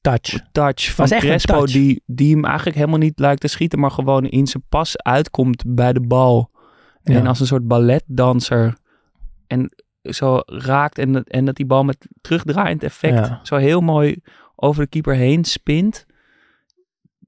[0.00, 1.52] touch, touch van Crespo.
[1.72, 5.64] Die, die hem eigenlijk helemaal niet lijkt te schieten, maar gewoon in zijn pas uitkomt
[5.66, 6.50] bij de bal.
[7.02, 8.76] En als een soort balletdanser.
[9.46, 9.70] En
[10.02, 14.16] zo raakt en, dat- en dat die bal met terugdraaiend effect zo heel mooi
[14.56, 16.06] over de keeper heen spint.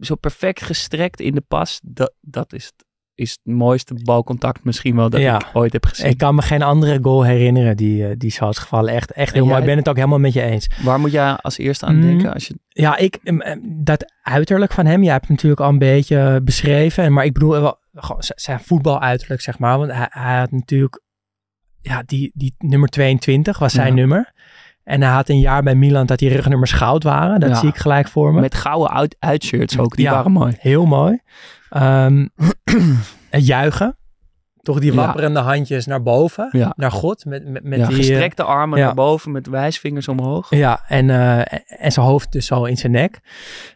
[0.05, 1.81] Zo perfect gestrekt in de pas.
[1.83, 5.37] Dat, dat is, het, is het mooiste balcontact misschien wel dat Ja.
[5.38, 6.07] ik ooit heb gezien.
[6.11, 8.95] Ik kan me geen andere goal herinneren die, eh, die zo is gevallen.
[8.95, 9.59] Echt, echt heel mooi.
[9.61, 10.67] Ik ben het ook helemaal met je eens.
[10.83, 12.03] Waar moet jij als eerste aan Mm.
[12.03, 12.33] denken?
[12.33, 15.69] Als je, Ja, ik, em, em, dat uiterlijk van hem, jij hebt hem natuurlijk al
[15.69, 17.12] een beetje beschreven.
[17.12, 17.79] Maar ik bedoel wel
[18.19, 19.79] z- zijn voetbaluiterlijk, zeg maar.
[19.79, 21.03] Want hij, hij had natuurlijk,
[21.81, 23.95] ja, die, die nummer 22 was zijn Ja.
[23.95, 24.33] nummer.
[24.85, 27.40] En hij had een jaar bij Milan dat die rugnummers goud waren.
[27.40, 27.55] Dat Ja.
[27.57, 28.40] zie ik gelijk voor me.
[28.40, 30.11] met gouden uit, uitshirts ook, die Ja.
[30.12, 30.55] waren mooi.
[30.59, 31.18] Heel mooi.
[33.31, 33.97] Het juigen.
[34.62, 34.97] Toch die Ja.
[34.97, 37.25] wapperende handjes naar boven, naar God.
[37.25, 38.85] Met, met, met die, eh, gestrekte armen ja.
[38.85, 40.51] naar boven met wijsvingers omhoog.
[40.51, 41.38] Ja, en, eh,
[41.85, 43.20] en zijn hoofd dus zo in zijn nek.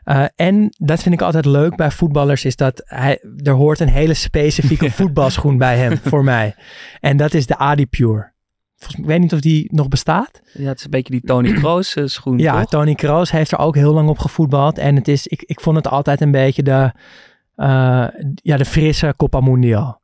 [0.05, 3.89] Eh, en dat vind ik altijd leuk bij voetballers, is dat hij, er hoort een
[3.89, 6.55] hele specifieke voetbalschoen bij hem, voor mij.
[7.01, 8.33] En dat is de Adipure.
[8.79, 10.41] Volgens, ik weet niet of die nog bestaat.
[10.53, 12.71] Ja, het is een beetje die Tony Kroos eh, schoen, Ja, toch?
[12.71, 14.79] Tony Kroos heeft er ook heel lang op gevoetbald.
[14.79, 16.93] En het is, ik, ik vond het altijd een beetje de,
[17.55, 20.01] eh, ja, de frisse Copa Mundial.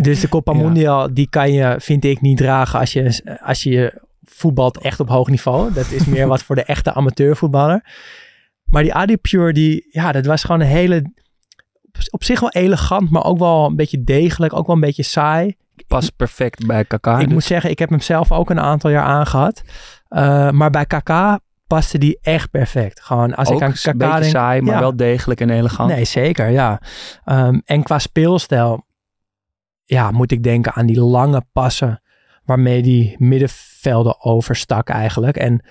[0.00, 0.62] Dus de Copa Ja.
[0.62, 5.08] Mundial, die kan je, vind ik, niet dragen als je, als je voetbalt echt op
[5.08, 5.72] hoog niveau.
[5.72, 7.84] Dat is meer wat voor de echte amateurvoetballer.
[8.64, 11.12] Maar die Adipure, die, ja, dat was gewoon een hele,
[12.10, 15.56] op zich wel elegant, maar ook wel een beetje degelijk, ook wel een beetje saai.
[15.86, 17.18] Past perfect bij Kaka.
[17.18, 17.32] ik dus.
[17.32, 19.62] moet zeggen, ik heb hem zelf ook een aantal jaar aangehad.
[20.08, 23.00] Eh, maar bij KK paste die echt perfect.
[23.00, 24.80] Gewoon als ook ik aan een beetje denk, saai, maar ja.
[24.80, 25.90] wel degelijk en elegant.
[25.92, 26.80] Nee, zeker, ja.
[27.24, 28.86] Ehm, en qua speelstijl,
[29.84, 32.02] ja, moet ik denken aan die lange passen
[32.44, 35.36] waarmee die middenvelden overstak eigenlijk.
[35.36, 35.64] En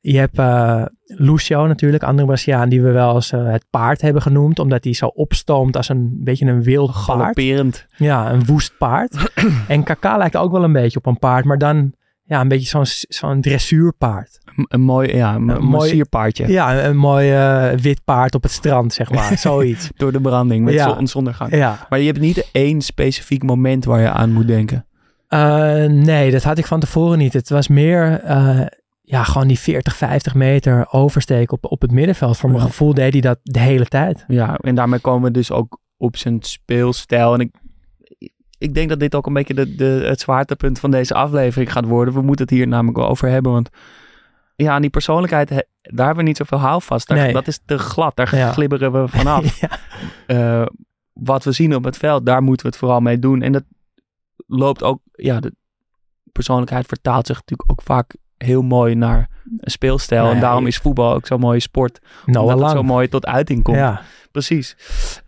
[0.00, 4.22] je hebt eh, Lucio natuurlijk, andere Braziliaan, die we wel eens eh, het paard hebben
[4.22, 7.04] genoemd, omdat hij zo opstoomt als een beetje een wild paard.
[7.04, 7.86] Galopperend.
[7.96, 9.32] Ja, een woest paard.
[9.68, 11.92] en Kaka lijkt ook wel een beetje op een paard, maar dan
[12.24, 14.40] ja, een beetje zo'n zo'n dressuurpaard.
[14.56, 16.48] Een, een mooi, ja, een, mooi- sierpaardje.
[16.48, 19.38] Ja, een, een mooi eh, wit paard op het strand, zeg maar.
[19.38, 19.90] Zoiets.
[19.96, 20.94] Door de branding met Ja.
[20.94, 21.54] zonsondergang.
[21.54, 21.86] Ja.
[21.88, 24.86] Maar je hebt niet één specifiek moment waar je aan moet denken.
[25.28, 27.32] Eh, nee, dat had ik van tevoren niet.
[27.32, 28.60] Het was meer, eh,
[29.02, 32.36] ja, gewoon die 40, 50 meter oversteek op, op het middenveld.
[32.36, 32.68] Voor mijn Ja.
[32.68, 34.24] gevoel deed hij dat de hele tijd.
[34.28, 37.34] Ja, en daarmee komen we dus ook op zijn speelstijl.
[37.34, 37.54] En ik,
[38.58, 41.84] ik denk dat dit ook een beetje de, de, het zwaartepunt van deze aflevering gaat
[41.84, 42.14] worden.
[42.14, 43.52] We moeten het hier namelijk wel over hebben.
[43.52, 43.68] Want
[44.56, 47.08] ja, aan die persoonlijkheid, he- daar hebben we niet zoveel houvast.
[47.08, 47.32] Daar, Nee.
[47.32, 48.52] Dat is te glad, daar Ja.
[48.52, 49.56] glibberen we vanaf.
[49.60, 49.68] ja.
[50.26, 50.66] Eh,
[51.12, 53.42] wat we zien op het veld, daar moeten we het vooral mee doen.
[53.42, 53.64] En dat
[54.46, 55.54] loopt ook, ja, de
[56.32, 59.28] persoonlijkheid vertaalt zich natuurlijk ook vaak heel mooi naar
[59.58, 60.24] een speelstijl.
[60.24, 60.34] Nee.
[60.34, 61.98] En daarom is voetbal ook zo'n mooie sport.
[62.26, 63.76] Nou, omdat het zo mooi tot uiting komt.
[63.76, 64.02] Ja.
[64.30, 64.76] Precies.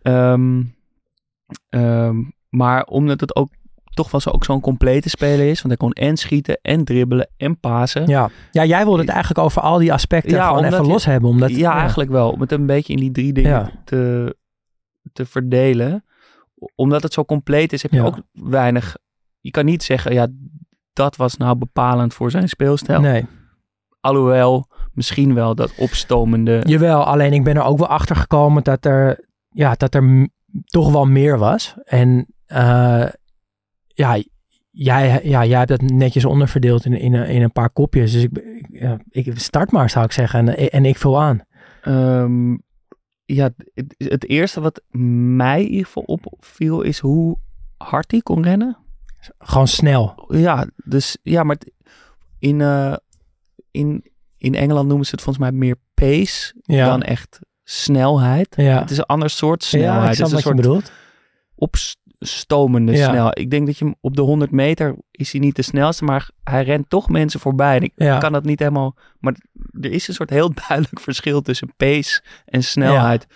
[0.03, 0.63] Ehm,
[1.69, 2.17] ehm,
[2.49, 3.49] maar omdat het ook
[3.95, 5.63] toch wel zo, ook zo'n complete speler is.
[5.63, 8.07] Want hij kon en schieten en dribbelen en pasen.
[8.07, 8.31] Ja.
[8.51, 11.31] ja, jij wilde het eigenlijk over al die aspecten Ja, gewoon even je- los hebben.
[11.31, 12.31] Omdat, ja, eigenlijk wel.
[12.31, 13.71] Om het een beetje in die drie dingen Ja.
[13.85, 14.37] te,
[15.13, 16.05] te verdelen.
[16.75, 18.97] Omdat het zo compleet is, heb je ook weinig...
[19.41, 20.27] Je kan niet zeggen, ja,
[20.95, 23.01] dat was nou bepalend voor zijn speelstijl.
[23.01, 23.27] Nee,
[24.01, 26.61] Alhoewel, misschien wel dat opstomende...
[26.65, 27.05] jawel.
[27.05, 30.29] Alleen ik ben er ook wel achter gekomen dat er, ja, dat er
[30.65, 31.75] toch wel meer was.
[31.85, 33.07] En eh,
[33.87, 34.19] ja,
[34.71, 38.13] jij, ja, jij hebt dat netjes onderverdeeld in, in, een- in een paar kopjes.
[38.13, 40.49] Dus ik, ik, start maar, zou ik zeggen.
[40.49, 41.41] En, en ik vul aan.
[41.83, 42.53] Ehm,
[43.25, 44.83] ja, het, het eerste wat
[45.37, 47.39] mij in ieder geval opviel is hoe
[47.77, 48.77] hard hij kon rennen.
[49.39, 50.25] Gewoon snel.
[50.29, 51.57] Ja, dus ja, maar
[52.39, 52.95] in, eh,
[53.71, 54.05] in,
[54.37, 56.87] in Engeland noemen ze het volgens mij meer pace Ja.
[56.87, 58.55] dan echt snelheid.
[58.57, 58.81] Ja.
[58.81, 60.03] Het is een ander soort Ja, snelheid.
[60.03, 60.93] ik het is wat een soort bedoelt.
[61.55, 63.09] opstomende Ja.
[63.09, 63.39] snelheid.
[63.39, 66.31] Ik denk dat je hem op de 100 meter is hij niet de snelste, maar
[66.45, 67.77] hij rent toch mensen voorbij.
[67.77, 68.19] En ik Ja.
[68.19, 68.97] kan dat niet helemaal.
[69.21, 69.35] Maar
[69.81, 73.27] er is een soort heel duidelijk verschil tussen pace en snelheid.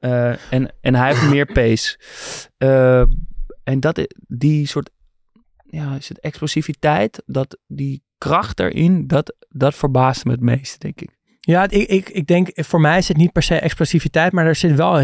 [0.00, 1.98] Eh, en, en hij heeft meer pace.
[2.58, 3.02] Eh,
[3.64, 4.90] en dat, die soort,
[5.72, 11.00] ja, is het explosiviteit, dat, die kracht erin, dat, dat verbaast me het meest, denk
[11.00, 11.20] ik.
[11.40, 14.54] Ja, ik, ik, ik denk, voor mij is het niet per se explosiviteit, maar er
[14.54, 15.00] zit wel,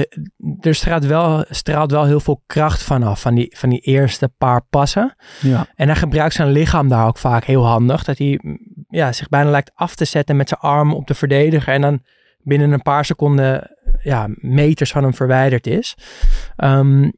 [0.60, 4.62] er straalt wel, straalt wel heel veel kracht vanaf, van die, van die eerste paar
[4.70, 5.14] passen.
[5.40, 5.66] Ja.
[5.74, 8.40] En hij gebruikt zijn lichaam daar ook vaak heel handig, dat hij
[8.88, 12.02] ja, zich bijna lijkt af te zetten met zijn arm op de verdediger en dan
[12.42, 15.96] binnen een paar seconden ja, meters van hem verwijderd is.
[16.56, 17.10] Ehm,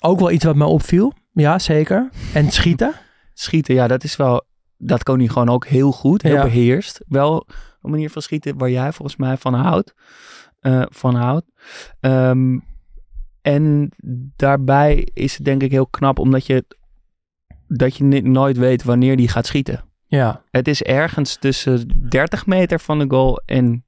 [0.00, 2.10] ook wel iets wat me opviel, ja zeker.
[2.34, 2.92] En schieten.
[3.34, 4.44] Schieten, ja, dat is wel,
[4.76, 6.42] dat kon hij gewoon ook heel goed, heel Ja.
[6.42, 7.04] beheerst.
[7.08, 7.46] Wel
[7.80, 9.94] een manier van schieten waar jij volgens mij van houdt.
[10.60, 11.46] eh, van houdt.
[12.00, 12.58] Ehm,
[13.40, 13.88] en
[14.36, 16.64] daarbij is het denk ik heel knap, omdat je,
[17.68, 19.84] dat je nooit weet wanneer die gaat schieten.
[20.06, 23.84] Ja, Het is ergens tussen 30 meter van de goal en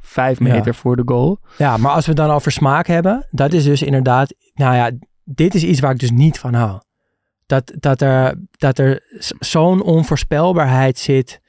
[0.00, 0.44] 5 Ja.
[0.54, 1.38] meter voor de goal.
[1.58, 4.90] Ja, maar als we het dan over smaak hebben, dat is dus inderdaad, nou ja,
[5.24, 6.80] dit is iets waar ik dus niet van hou.
[7.48, 9.02] Dat, dat er, dat er
[9.38, 11.40] zo'n onvoorspelbaarheid zit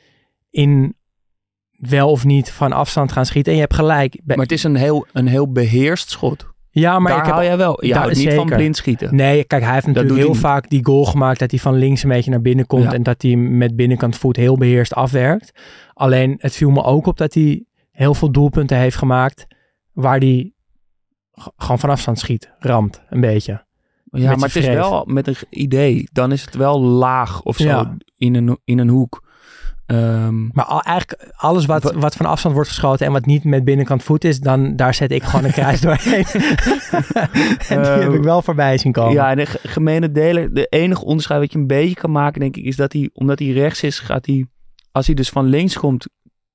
[0.50, 0.96] in
[1.72, 3.52] wel of niet van afstand gaan schieten.
[3.52, 4.22] En je hebt gelijk.
[4.26, 6.48] Maar het is een heel, een heel beheerst schot.
[6.70, 7.86] ja, maar Daar ik heb jij wel.
[7.86, 9.16] Je houdt niet van blind schieten.
[9.16, 12.10] Nee, kijk, hij heeft natuurlijk heel vaak die goal gemaakt dat hij van links een
[12.10, 12.94] beetje naar binnen komt Ja.
[12.94, 15.52] en dat hij met binnenkant voet heel beheerst afwerkt.
[15.94, 19.46] Alleen het viel me ook op dat hij heel veel doelpunten heeft gemaakt
[19.92, 20.54] waar hij
[21.56, 23.68] gewoon van afstand schiet, ramt een beetje.
[24.12, 26.08] Ja, maar het is wel met een idee.
[26.12, 27.98] Dan is het wel laag of zo Ja.
[28.18, 29.28] in, een, in een hoek.
[29.86, 33.44] Ehm, Maar al, eigenlijk alles wat, Wa- wat van afstand wordt geschoten en wat niet
[33.44, 36.26] met binnenkant voet is, dan daar zet ik gewoon een kruis doorheen.
[37.70, 39.14] en die heb ik wel voorbij zien komen.
[39.14, 42.40] Ja, en de ge- gemene deler, de enige onderscheid wat je een beetje kan maken,
[42.40, 44.46] denk ik, is dat hij, omdat hij rechts is, gaat hij,
[44.92, 46.08] als hij dus van links komt,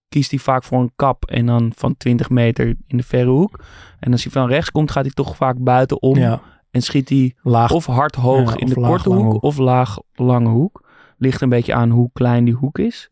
[0.08, 3.64] kiest hij vaak voor een kap en dan van 20 meter in de verre hoek.
[4.00, 6.40] En als hij van rechts komt, gaat hij toch vaak buitenom Ja,
[6.74, 7.70] en schiet hij laag.
[7.70, 9.42] of hard hoog Ja, in de laag, korte hoek, hoek.
[9.42, 10.82] of laag lange hoek.
[11.18, 13.08] Ligt een beetje aan hoe klein die hoek is.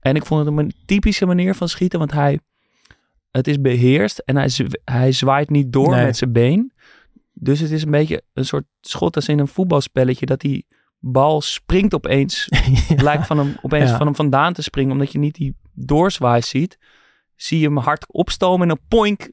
[0.00, 2.38] En ik vond het een typische manier van schieten, want hij,
[3.30, 4.50] het is beheerst en hij,
[4.84, 6.04] hij zwaait niet door Nee.
[6.04, 6.72] met zijn been.
[7.32, 10.66] Dus het is een beetje een soort schot als in een voetbalspelletje, dat die
[10.98, 12.48] bal springt opeens,
[12.96, 13.96] lijkt van hem, opeens Ja.
[13.96, 16.78] van hem vandaan te springen, omdat je niet die doorzwaai ziet.
[17.36, 19.30] Zie je hem hard opstomen en dan poink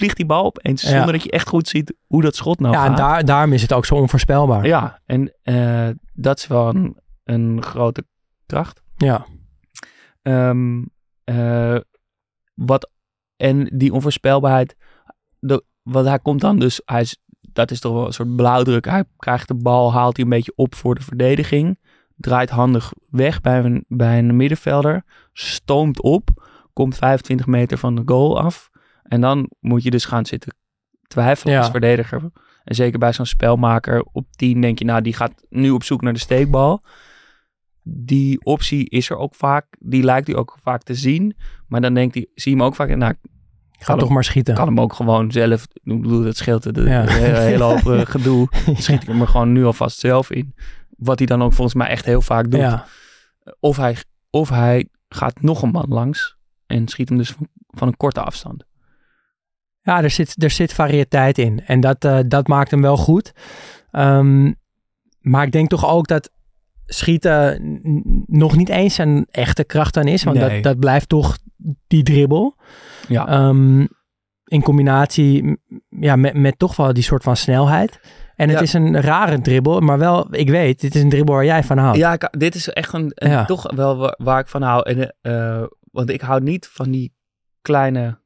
[0.00, 0.88] vliegt die bal opeens, Ja.
[0.88, 2.90] zonder dat je echt goed ziet hoe dat schot nou ja, gaat.
[2.90, 4.66] en daar, daarom is het ook zo onvoorspelbaar.
[4.66, 8.04] Ja, en eh, dat is wel een, een grote
[8.46, 8.82] kracht.
[8.96, 9.26] Ja.
[10.22, 10.82] Ehm,
[11.24, 11.76] eh,
[12.54, 12.90] wat,
[13.36, 14.76] en die onvoorspelbaarheid,
[15.38, 18.84] de, wat hij komt dan dus, hij is, dat is toch wel een soort blauwdruk.
[18.84, 21.78] Hij krijgt de bal, haalt hij een beetje op voor de verdediging,
[22.16, 28.02] draait handig weg bij een, bij een middenvelder, stoomt op, komt 25 meter van de
[28.04, 28.69] goal af.
[29.10, 30.54] En dan moet je dus gaan zitten
[31.06, 31.60] twijfelen Ja.
[31.60, 32.30] als verdediger.
[32.64, 36.02] En zeker bij zo'n spelmaker op 10 denk je, nou, die gaat nu op zoek
[36.02, 36.82] naar de steekbal.
[37.82, 41.36] Die optie is er ook vaak, die lijkt hij ook vaak te zien.
[41.68, 43.14] Maar dan denkt hij, zie je hem ook vaak, nou,
[43.78, 44.54] Ga toch hem- maar schieten.
[44.54, 47.06] kan hem ook gewoon zelf, ik bedoel, dat scheelt de Ja.
[47.06, 48.48] hele, hele hoop eh, gedoe.
[48.76, 50.54] Schiet ik hem er gewoon nu alvast zelf in.
[50.96, 52.60] Wat hij dan ook volgens mij echt heel vaak doet.
[52.60, 52.86] Ja.
[53.60, 53.96] Of, hij,
[54.30, 58.20] of hij gaat nog een man langs en schiet hem dus van, van een korte
[58.22, 58.64] afstand.
[59.90, 61.60] Ja, er zit, er zit variëteit in.
[61.66, 63.32] En dat, eh, dat maakt hem wel goed.
[63.90, 64.52] Ehm,
[65.20, 66.30] maar ik denk toch ook dat
[66.84, 67.80] schieten
[68.26, 70.24] nog niet eens een echte kracht aan is.
[70.24, 70.48] Want Nee.
[70.54, 71.38] dat, dat blijft toch
[71.86, 72.56] die dribbel.
[73.08, 73.26] Ja.
[73.28, 73.86] Ehm,
[74.44, 75.56] in combinatie
[75.88, 78.00] ja, met, met toch wel die soort van snelheid.
[78.36, 78.62] En het Ja.
[78.64, 79.80] is een rare dribbel.
[79.80, 81.98] Maar wel, ik weet, dit is een dribbel waar jij van houdt.
[81.98, 83.44] Ja, ik- dit is echt een, een- Ja.
[83.44, 84.90] toch wel wa- waar, ik van hou.
[84.90, 87.14] En, eh, want ik hou niet van die
[87.62, 88.20] kleine,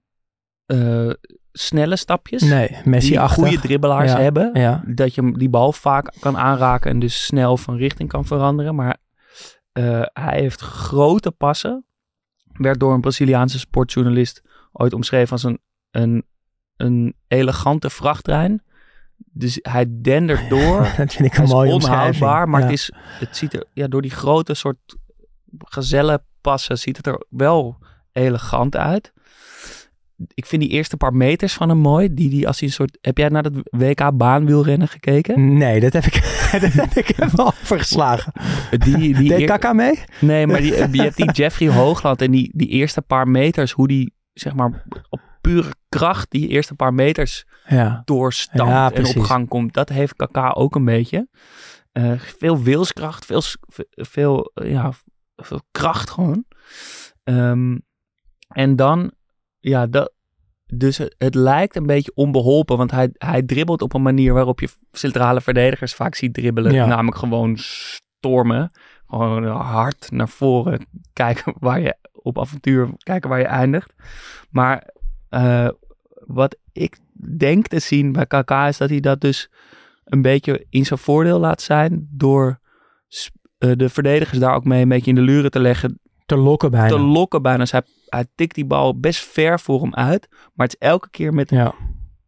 [0.67, 1.11] eh,
[1.57, 2.43] snelle stapjes.
[2.43, 3.45] Nee, die Messi-achtig.
[3.45, 4.19] goede dribbelaars Ja.
[4.21, 4.51] hebben.
[4.53, 8.25] Ja, Dat je hem die bal vaak kan aanraken en dus snel van richting kan
[8.25, 8.75] veranderen.
[8.75, 8.97] Maar
[9.73, 11.85] eh, hij heeft grote passen.
[12.53, 15.59] Werd door een Braziliaanse sportjournalist ooit omschreven als een,
[15.91, 16.25] een,
[16.77, 18.63] een elegante vrachttrein.
[19.17, 20.79] Dus hij dendert door.
[20.97, 22.67] dat vind ik een mooie onhoudbaar, maar Ja.
[22.67, 24.79] het, is, het ziet er ja, door die grote soort
[25.59, 27.79] gazellenpassen ziet het er wel
[28.13, 29.13] elegant uit.
[30.35, 32.15] Ik vind die eerste paar meters van hem mooi.
[32.15, 35.57] Die, die als hij een soort, heb jij naar dat WK baanwielrennen gekeken?
[35.57, 36.13] Nee, dat heb ik,
[36.61, 38.33] dat heb ik hem al overgeslagen.
[38.71, 39.99] Die, die Deed eer- Kaka mee?
[40.21, 43.89] nee, maar die, je hebt die Jeffrey Hoogland en die, die eerste paar meters, hoe
[43.89, 48.03] die zeg maar op pure kracht die eerste paar meters Ja.
[48.05, 49.75] doorstampt Ja, en op gang komt.
[49.75, 51.29] Dat heeft Kaka ook een beetje.
[51.93, 53.43] Eh, veel wilskracht, veel,
[53.91, 54.93] veel, eh, ja,
[55.37, 56.45] veel kracht gewoon.
[57.25, 57.79] Ehm,
[58.49, 59.13] en dan,
[59.65, 60.13] ja, dat,
[60.67, 64.61] dus het, het lijkt een beetje onbeholpen, want hij, hij dribbelt op een manier waarop
[64.61, 66.73] je centrale verdedigers vaak ziet dribbelen.
[66.73, 66.87] Ja.
[66.87, 68.71] Namelijk gewoon stormen,
[69.07, 73.95] gewoon hard naar voren, kijken waar je op avontuur, kijken waar je eindigt.
[74.51, 74.89] Maar
[75.29, 75.69] eh,
[76.27, 76.97] wat ik
[77.39, 79.51] denk te zien bij KK is dat hij dat dus
[80.05, 82.59] een beetje in zijn voordeel laat zijn door
[83.59, 86.71] eh, de verdedigers daar ook mee een beetje in de luren te leggen, Te lokken
[86.71, 86.89] bijna.
[86.89, 87.59] te lokken bijna.
[87.59, 87.83] Dus hij,
[88.15, 91.51] hij tikt die bal best ver voor hem uit, maar het is elke keer met
[91.51, 91.75] ja.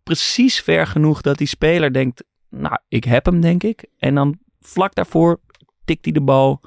[0.03, 3.87] precies ver genoeg dat die speler denkt, nou, ik heb hem denk ik.
[3.99, 5.41] En dan vlak daarvoor
[5.85, 6.61] tikt hij de bal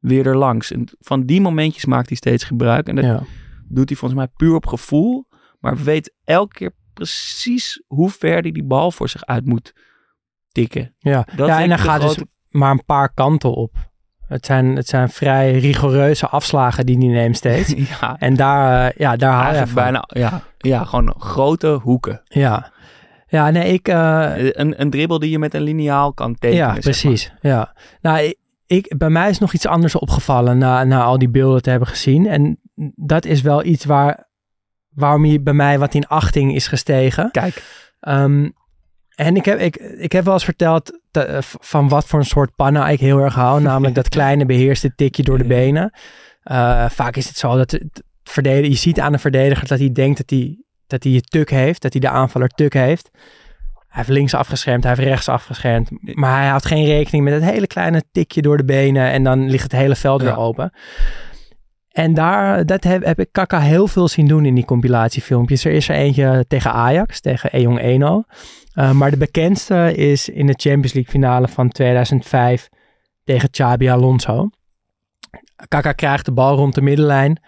[0.00, 0.70] weer erlangs.
[0.70, 2.88] En van die momentjes maakt hij steeds gebruik.
[2.88, 3.22] En dat ja.
[3.68, 5.26] doet hij volgens mij puur op gevoel.
[5.60, 9.72] Maar weet elke keer precies hoe ver hij die bal voor zich uit moet
[10.48, 10.94] tikken.
[10.98, 13.92] Ja, Dat ja en dan gaat dus grote- maar een paar kanten op.
[14.28, 17.74] Het zijn, het zijn vrij rigoureuze afslagen die hij neemt steeds.
[18.00, 19.74] ja, En daar, eh, ja, daar haal je van.
[19.74, 22.20] bijna, ja, ja, gewoon grote hoeken.
[22.24, 22.72] Ja.
[23.26, 23.88] ja, nee, ik...
[23.88, 26.64] eh, Een, een dribbel die je met een liniaal kan tekenen.
[26.66, 27.32] ja, zeg precies.
[27.40, 27.74] Ja.
[28.00, 28.34] Nou,
[28.66, 31.88] ik, bij mij is nog iets anders opgevallen na, na al die beelden te hebben
[31.88, 32.26] gezien.
[32.26, 32.58] En
[32.94, 34.28] dat is wel iets waar,
[34.88, 37.30] waarom hij bij mij wat in achting is gestegen.
[37.30, 38.48] Kijk, Ehm,
[39.14, 42.24] en ik heb, ik, ik heb wel eens verteld te- eh, van wat voor een
[42.24, 43.60] soort panna ik heel erg hou.
[43.62, 45.92] Namelijk dat kleine beheerste tikje door de benen.
[46.42, 49.92] Eh, vaak is het zo dat het verdediger, je ziet aan een verdediger dat hij
[49.92, 51.82] denkt dat hij, dat hij je tuk heeft.
[51.82, 53.10] Dat hij de aanvaller tuk heeft.
[53.88, 55.90] Hij heeft links afgeschermd, hij heeft rechts afgeschermd.
[56.00, 59.10] Maar hij houdt geen rekening met het hele kleine tikje door de benen.
[59.10, 60.26] En dan ligt het hele veld Ja.
[60.26, 60.72] weer open.
[61.90, 65.64] En daar dat heb, heb ik Kaka heel veel zien doen in die compilatiefilmpjes.
[65.64, 68.22] Er is er eentje tegen Ajax, tegen Ejong Eno.
[68.74, 72.68] Uh, maar de bekendste is in de Champions League finale van 2005
[73.24, 74.48] tegen Xabi Alonso.
[75.68, 77.42] Kaka krijgt de bal rond de middenlijn.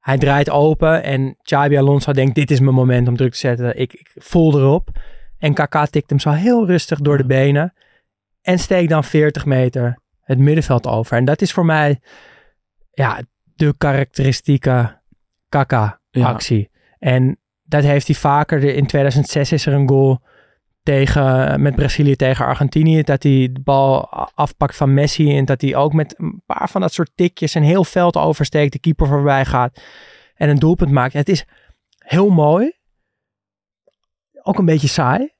[0.00, 3.78] Hij draait open en Xabi Alonso denkt dit is mijn moment om druk te zetten.
[3.78, 4.88] Ik, ik vol erop.
[5.38, 7.74] En Kaka tikt hem zo heel rustig door de benen.
[8.42, 11.16] En steekt dan 40 meter het middenveld over.
[11.16, 12.00] En dat is voor mij
[12.92, 13.20] ja,
[13.54, 15.00] de karakteristieke
[15.48, 16.70] Kaka-actie.
[16.98, 18.64] En dat heeft hij vaker.
[18.64, 20.20] In 2006 is er een goal
[20.82, 23.02] tegen, met Brazilië tegen Argentinië.
[23.02, 25.36] Dat hij de bal afpakt van Messi.
[25.36, 28.72] En dat hij ook met een paar van dat soort tikjes een heel veld oversteekt.
[28.72, 29.80] De keeper voorbij gaat.
[30.34, 31.12] En een doelpunt maakt.
[31.12, 31.44] Het is
[31.98, 32.72] heel mooi.
[34.42, 35.32] Ook een beetje saai.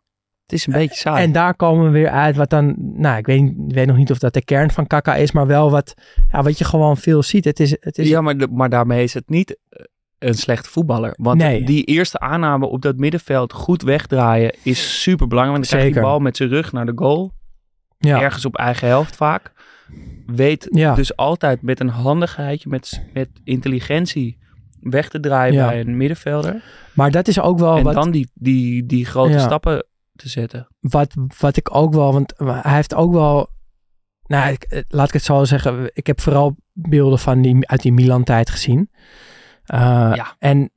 [0.43, 1.25] Het is een beetje saai.
[1.25, 4.19] En daar komen we weer uit wat dan, nou, ik weet, weet nog niet of
[4.19, 5.95] dat de kern van Kaka is, maar wel wat,
[6.33, 7.45] ja, wat je gewoon veel ziet.
[7.45, 8.09] Het is, het is...
[8.09, 9.85] Ja, maar, maar daarmee is het niet eh,
[10.25, 11.15] een slechte voetballer.
[11.17, 11.65] Want Nee.
[11.65, 15.59] die eerste aanname op dat middenveld goed wegdraaien is super belangrijk.
[15.59, 16.09] Want dan krijgt Zeker.
[16.09, 17.33] die bal met zijn rug naar de goal.
[17.99, 18.21] ja.
[18.21, 19.53] Ergens op eigen helft vaak.
[20.27, 20.95] Weet Ja.
[20.95, 24.39] dus altijd met een handigheidje, met, met intelligentie
[24.81, 25.69] weg te draaien Ja.
[25.69, 26.63] bij een middenvelder.
[26.95, 30.69] Maar dat is ook wel en wat, dan die, die, die grote stappen te zetten.
[30.81, 33.49] wat, wat ik ook wel, want hij heeft ook wel,
[34.27, 37.83] nou, ik, eh, laat ik het zo zeggen, ik heb vooral beelden van die, uit
[37.83, 38.91] die Milan-tijd gezien.
[39.65, 39.79] Eh,
[40.15, 40.37] Ja.
[40.39, 40.71] En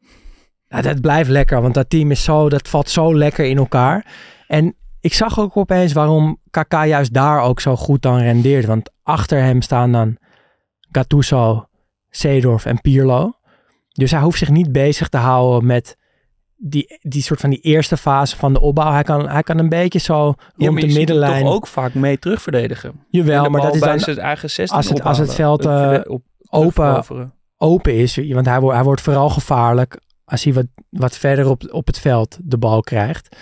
[0.68, 4.06] nou, dat blijft lekker, want dat team is zo, dat valt zo lekker in elkaar.
[4.48, 8.66] En ik zag ook opeens waarom Kaká juist daar ook zo goed dan rendeert.
[8.66, 10.18] Want achter hem staan dan
[10.92, 11.66] Gattuso,
[12.10, 13.34] Seedorf en Pirlo.
[13.92, 15.98] Dus hij hoeft zich niet bezig te houden met
[16.58, 18.92] die, die soort van die eerste fase van de opbouw.
[18.92, 21.44] Hij kan, hij kan een beetje zo rond Ja, de je ziet hem middenlijn.
[21.44, 22.90] toch ook vaak mee terugverdedigen.
[22.90, 26.00] En Jawel, maar dat is dan zijn eigen 16 als het- als het veld, eh,
[26.04, 27.34] op, open.
[27.58, 28.16] Open is.
[28.30, 32.00] Want hij, wordt hij wordt vooral gevaarlijk als hij wat, wat verder op, op het
[32.00, 33.36] veld de bal krijgt.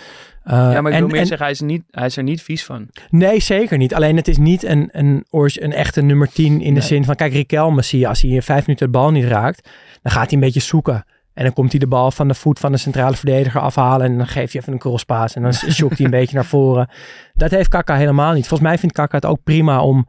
[0.44, 2.22] Uh, Ja, maar ik en, wil meer en- zeggen, hij is, niet, hij is er
[2.22, 2.88] niet vies van.
[3.10, 3.94] Nee, zeker niet.
[3.94, 6.88] Alleen het is niet een, een, een echte nummer 10 in de Nee.
[6.88, 7.14] zin van...
[7.14, 9.68] Kijk, Riquelme zie je, als hij in vijf minuten de bal niet raakt...
[10.02, 11.04] dan gaat hij een beetje zoeken.
[11.34, 14.06] En dan komt hij de bal van de voet van de centrale verdediger afhalen...
[14.06, 16.88] en dan geeft hij even een crosspaas en dan shokt hij een beetje naar voren.
[17.34, 18.46] Dat heeft Kaka helemaal niet.
[18.48, 20.06] Volgens mij vindt Kaka het ook prima om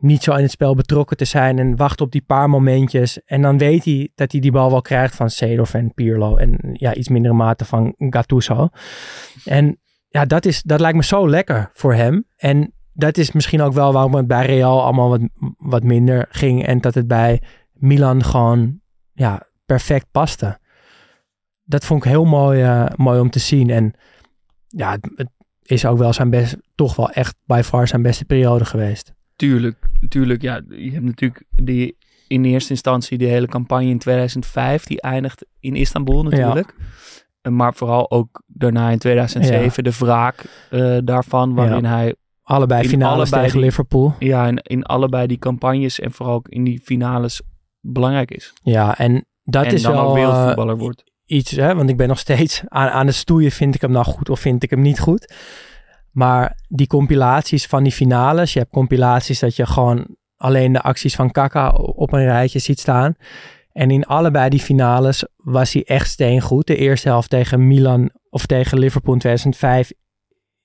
[0.00, 1.58] niet zo in het spel betrokken te zijn...
[1.58, 3.24] en wacht op die paar momentjes.
[3.24, 6.36] En dan weet hij dat hij die bal wel krijgt van Seedorf en Pirlo...
[6.36, 8.68] en ja, iets mindere mate van Gattuso.
[9.44, 12.24] En ja, dat, is, dat lijkt me zo lekker voor hem.
[12.36, 15.20] En dat is misschien ook wel waarom het bij Real allemaal wat,
[15.56, 16.66] wat minder ging.
[16.66, 17.42] En dat het bij
[17.72, 18.80] Milan gewoon
[19.12, 20.58] ja, perfect paste.
[21.64, 23.70] Dat vond ik heel mooi, eh, mooi om te zien.
[23.70, 23.94] En
[24.68, 25.30] ja, het,
[25.62, 29.12] is ook wel zijn best, toch wel echt by far zijn beste periode geweest.
[29.40, 29.76] Tuurlijk,
[30.08, 30.42] tuurlijk.
[30.42, 31.96] Ja, je hebt natuurlijk die,
[32.28, 34.84] in eerste instantie de hele campagne in 2005.
[34.84, 36.74] Die eindigt in Istanbul natuurlijk.
[37.42, 41.54] Eh, Maar vooral ook daarna in 2007 de wraak eh, daarvan.
[41.54, 44.14] Waarin hij Allebei In finales allebei tegen die- Liverpool.
[44.18, 47.40] ja, in, in allebei die campagnes en vooral ook in die finales
[47.80, 48.52] belangrijk is.
[48.62, 51.04] Ja, en dat en is dan wel ook eh, wereldvoetballer wordt.
[51.26, 53.50] iets, hè, want ik ben nog steeds aan, aan de stoeien.
[53.50, 55.34] Vind ik hem nou goed of vind ik hem niet goed?
[56.12, 61.14] Maar die compilaties van die finales, je hebt compilaties dat je gewoon alleen de acties
[61.14, 63.14] van Kaka op een rijtje ziet staan.
[63.72, 66.66] En in allebei die finales was hij echt steengoed.
[66.66, 69.92] De eerste helft tegen Milan of tegen Liverpool in 2005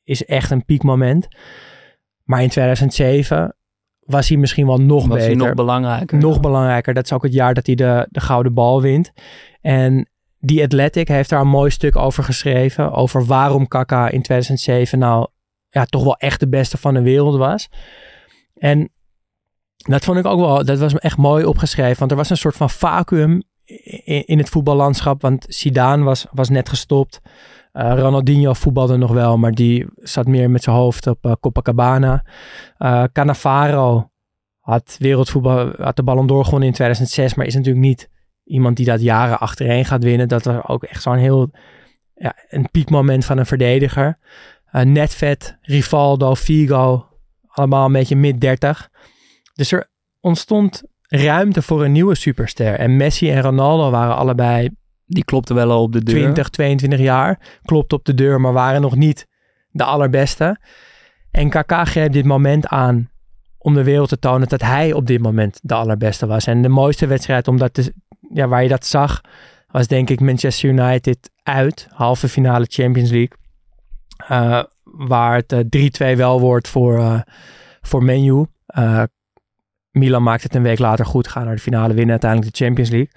[0.03, 1.27] is echt een piekmoment.
[2.23, 3.55] Maar in 2007
[3.99, 6.17] was hij misschien wel nog Was beter hij nog belangrijker.
[6.17, 6.93] nog belangrijker.
[6.93, 9.11] Dat is ook het jaar dat hij de, de gouden bal wint.
[9.61, 12.91] En die Athletic heeft daar een mooi stuk over geschreven.
[12.91, 15.27] Over waarom Kaka in 2007 nou
[15.75, 17.69] ja, toch wel echt de beste van de wereld was.
[18.55, 18.89] En
[19.75, 21.99] dat vond ik ook wel, dat was echt mooi opgeschreven.
[21.99, 23.41] Want er was een soort van vacuüm
[24.25, 25.21] in, het voetballandschap.
[25.21, 27.21] Want Zidane was, was net gestopt.
[27.71, 32.23] Eh, Ronaldinho voetbalde nog wel, maar die zat meer met zijn hoofd op eh, Copacabana.
[32.77, 34.09] Eh Cannavaro
[34.59, 38.09] had wereldvoetbal, had de Ballon d'Or gewonnen in 2006, maar is natuurlijk niet
[38.43, 40.27] iemand die dat jaren achtereen gaat winnen.
[40.27, 41.51] Dat was ook echt zo'n heel,
[42.13, 44.17] ja, een piekmoment van een verdediger.
[44.75, 47.07] Eh Netvet, Rivaldo, Figo,
[47.47, 48.89] allemaal een beetje mid 30.
[49.53, 49.89] Dus er
[50.21, 52.73] ontstond ruimte voor een nieuwe superster.
[52.73, 54.69] En Messi en Ronaldo waren allebei
[55.05, 56.15] Die klopte wel al op de deur.
[56.15, 57.59] 20, 22 jaar.
[57.61, 59.27] Klopt op de deur, maar waren nog niet
[59.69, 60.59] de allerbeste.
[61.31, 63.09] En Kaká greep dit moment aan
[63.57, 66.47] om de wereld te tonen dat hij op dit moment de allerbeste was.
[66.47, 67.93] En de mooiste wedstrijd om dat te,
[68.33, 69.21] ja, waar je dat zag,
[69.67, 71.87] was denk ik Manchester United uit.
[71.89, 73.43] Halve finale Champions League.
[74.27, 77.19] Eh, waar het eh, 3-2 wel wordt voor, eh
[77.81, 78.45] voor Menu.
[79.91, 82.89] Milan maakt het een week later goed, gaan naar de finale, winnen uiteindelijk de Champions
[82.89, 83.11] League.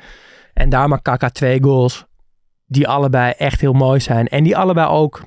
[0.55, 2.07] En daar maakt Kaka twee goals
[2.67, 4.29] die allebei echt heel mooi zijn.
[4.29, 5.25] En die allebei ook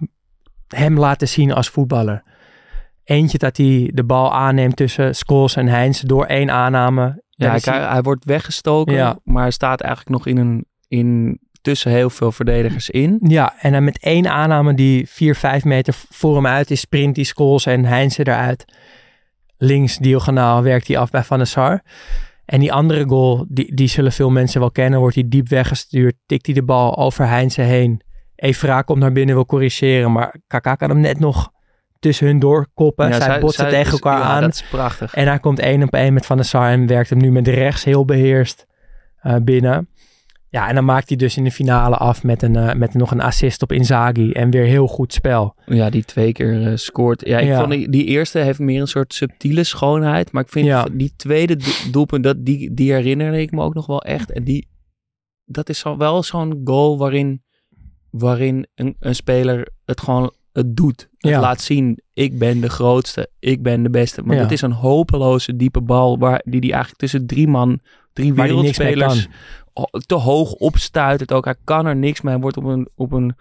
[0.68, 2.24] hem laten zien als voetballer.
[3.04, 7.24] Eentje dat hij de bal aanneemt tussen Scholes en Heinz door één aanname.
[7.30, 9.20] Ja, hij, hij wordt weggestoken, Ja.
[9.24, 13.20] maar hij staat eigenlijk nog in een, in, tussen heel veel verdedigers in.
[13.24, 17.16] Ja, en dan met één aanname die 4, 5 meter voor hem uit is, sprint
[17.16, 18.66] die Scholes en Heinz eruit.
[19.58, 21.82] Links diagonaal werkt hij af bij Van der Sar.
[22.46, 26.16] En die andere goal, die, die zullen veel mensen wel kennen, wordt hij diep weggestuurd,
[26.26, 28.02] tikt hij de bal over Heinz heen.
[28.36, 31.52] Evra komt naar binnen, wil corrigeren, maar Kaka kan hem net nog
[32.00, 33.08] tussen hun doorkoppen.
[33.08, 34.42] Ja, zij, zij- botsen zij- tegen elkaar ja, aan.
[34.42, 35.14] dat is prachtig.
[35.14, 37.48] En hij komt één op één met Van der Sar en werkt hem nu met
[37.48, 38.66] rechts heel beheerst
[39.22, 39.88] eh, binnen.
[40.52, 43.12] Ja, en dan maakt hij dus in de finale af met, een, eh, met nog
[43.12, 45.56] een assist op Inzaghi en weer heel goed spel.
[45.66, 47.26] Ja, die twee keer eh, scoort.
[47.28, 47.60] Ja, ik Ja.
[47.60, 50.32] vond die, die eerste heeft meer een soort subtiele schoonheid.
[50.32, 50.88] Maar ik vind Ja.
[50.92, 54.32] die tweede do- doelpunt, dat, die, die herinnerde ik me ook nog wel echt.
[54.32, 54.68] En die,
[55.46, 57.44] dat is zo, wel zo'n goal waarin,
[58.10, 61.00] waarin een, een speler het gewoon het doet.
[61.18, 61.40] Het Ja.
[61.40, 64.22] laat zien, ik ben de grootste, ik ben de beste.
[64.22, 64.42] Maar Ja.
[64.42, 67.80] het is een hopeloze diepe bal waar, die die eigenlijk tussen drie man,
[68.14, 69.28] drie wereldspelers
[70.06, 71.20] te hoog opstuit.
[71.20, 71.46] Het ook.
[71.46, 72.34] Hij kan er niks mee.
[72.34, 73.36] Hij wordt op een, op een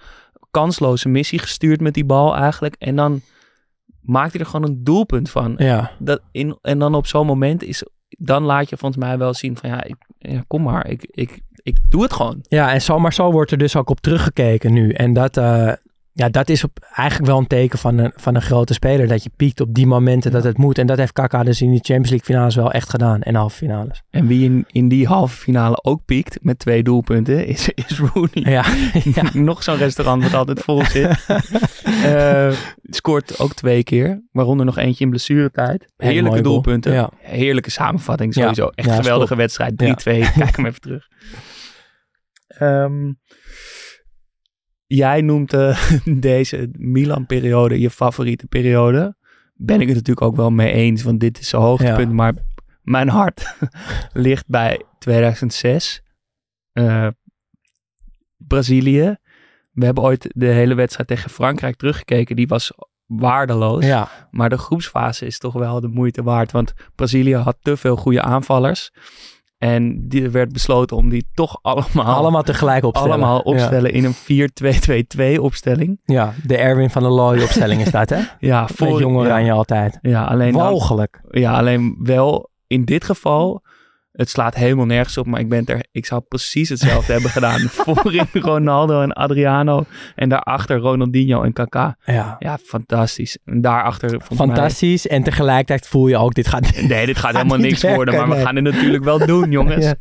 [0.50, 2.74] kansloze missie gestuurd met die bal eigenlijk.
[2.78, 3.20] En dan
[4.00, 5.54] maakt hij er gewoon een doelpunt van.
[5.56, 7.84] Ja, Dat in, en dan op zo'n moment is...
[8.08, 10.86] Dan laat je volgens mij wel zien van ja, ik, ja kom maar.
[10.86, 12.38] Ik, ik, ik doe het gewoon.
[12.48, 14.92] ja en zo, maar zo wordt er dus ook op teruggekeken nu.
[14.92, 15.72] En dat, eh,
[16.12, 19.08] ja, dat is op, eigenlijk wel een teken van een, van een grote speler.
[19.08, 20.78] Dat je piekt op die momenten dat het moet.
[20.78, 23.20] En dat heeft Kaka dus in die Champions League finales wel echt gedaan.
[23.22, 24.02] En halve finales.
[24.10, 28.30] En wie in, in die halve finale ook piekt met twee doelpunten is, is Rooney.
[28.52, 28.64] Ja,
[29.14, 29.22] ja.
[29.32, 31.18] Nog zo'n restaurant wat altijd vol zit.
[32.04, 32.52] Eh,
[32.82, 35.92] scoort ook twee keer, waaronder nog eentje in blessuretijd.
[35.96, 36.42] Heerlijke goal.
[36.42, 36.92] doelpunten.
[36.92, 37.10] Ja.
[37.18, 38.40] Heerlijke samenvatting Ja.
[38.40, 38.68] sowieso.
[38.74, 39.38] Echt Ja, geweldige stop.
[39.38, 39.76] wedstrijd.
[39.78, 40.18] 3-2.
[40.18, 40.30] Ja.
[40.30, 41.06] Kijk hem even terug.
[42.46, 43.12] Ehm,
[44.96, 45.50] jij noemt
[46.28, 49.16] deze Milan-periode je favoriete periode.
[49.54, 52.12] Ben ik het natuurlijk ook wel mee eens, want dit is zijn hoogtepunt.
[52.12, 52.34] Maar
[52.82, 53.56] mijn hart
[54.12, 56.02] ligt bij 2006.
[56.72, 57.06] Eh,
[58.36, 59.16] Brazilië.
[59.72, 62.36] We hebben ooit de hele wedstrijd tegen Frankrijk teruggekeken.
[62.36, 62.72] Die was
[63.06, 63.84] waardeloos.
[63.84, 64.08] ja.
[64.30, 66.52] Maar de groepsfase is toch wel de moeite waard.
[66.52, 68.90] Want Brazilië had te veel goede aanvallers.
[69.60, 73.12] En die er werd besloten om die toch allemaal, allemaal tegelijk opstellen.
[73.12, 73.42] allemaal Ja.
[73.52, 74.48] opstellen in een
[75.36, 76.00] 4-2-2-2 opstelling.
[76.04, 78.18] Ja, de Erwin van der Looy opstelling is dat, hè?
[78.38, 79.98] Ja, Voor voor Jong ja, Oranje altijd.
[80.02, 81.20] ja, alleen dan, Walgelijk.
[81.30, 83.62] ja, alleen wel in dit geval.
[84.12, 85.84] Het slaat helemaal nergens op, maar ik ben er.
[85.92, 87.60] Ik zou precies hetzelfde hebben gedaan.
[87.84, 89.84] Voorin Ronaldo en Adriano.
[90.14, 91.96] En daarachter Ronaldinho en Kaká.
[92.04, 92.36] Ja.
[92.38, 93.38] Ja, fantastisch.
[93.44, 95.06] En daarachter mij- Fantastisch.
[95.06, 96.82] En tegelijkertijd voel je ook, dit gaat...
[96.88, 99.84] Nee, dit gaat helemaal niks worden, maar we gaan het natuurlijk wel doen, jongens.
[99.84, 99.94] Ja.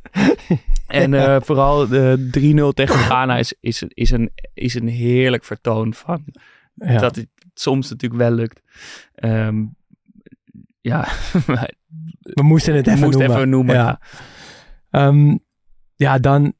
[0.87, 2.29] En eh, vooral de
[2.71, 6.23] 3-0 tegen Ghana is, is, is, een, is een heerlijk vertoon van
[6.73, 6.97] Ja.
[6.97, 8.61] dat het soms natuurlijk wel lukt.
[9.15, 9.63] Ehm,
[10.81, 11.07] ja,
[12.21, 13.29] We moesten het even noemen.
[13.29, 13.75] even noemen.
[13.75, 13.99] Ja.
[14.89, 15.37] Ehm,
[15.95, 16.53] ja, dan,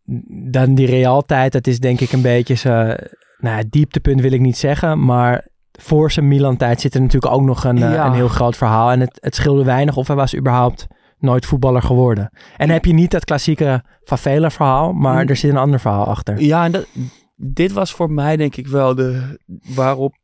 [0.52, 1.52] dan die Real-tijd.
[1.52, 2.98] Dat is denk ik een beetje zijn...
[3.38, 5.48] Nou, dieptepunt wil ik niet zeggen, maar...
[5.82, 8.06] Voor zijn Milan-tijd zit er natuurlijk ook nog een, eh, Ja.
[8.06, 8.92] een heel groot verhaal.
[8.92, 10.88] En het, het scheelde weinig of hij was überhaupt
[11.20, 12.30] nooit voetballer geworden.
[12.34, 15.30] En dan heb je niet dat klassieke Favela-verhaal, maar Mm.
[15.30, 16.42] er zit een ander verhaal achter.
[16.42, 16.88] Ja, en dat,
[17.36, 19.40] dit was voor mij denk ik wel de
[19.76, 20.16] waarop,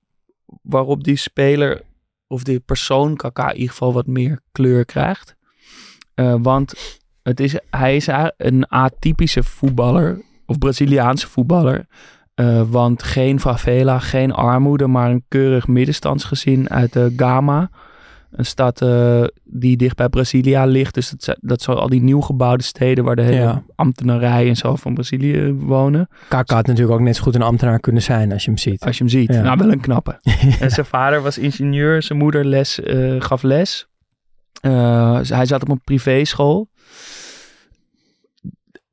[0.61, 1.81] waarop die speler
[2.35, 5.35] of die persoon Kaka in ieder geval wat meer kleur krijgt.
[6.13, 6.73] Eh, want
[7.23, 8.07] het is, hij is
[8.37, 11.87] een atypische voetballer of Braziliaanse voetballer.
[12.33, 17.69] Eh, want geen favela, geen armoede, maar een keurig middenstandsgezin uit de Gama.
[18.35, 20.93] Een stad eh, die dicht bij Brasilia ligt.
[20.93, 23.63] Dus dat, dat zijn al die nieuw gebouwde steden waar de hele Ja.
[23.75, 26.07] ambtenarij en zo van Brazilië wonen.
[26.29, 28.83] Kaka had natuurlijk ook net zo goed een ambtenaar kunnen zijn als je hem ziet.
[28.83, 29.33] Als je hem ziet.
[29.33, 29.41] Ja.
[29.41, 30.19] Nou, wel een knappe.
[30.59, 32.03] en zijn vader was ingenieur.
[32.03, 33.87] Zijn moeder les, eh, gaf les.
[34.61, 36.69] Eh, hij zat op een privéschool.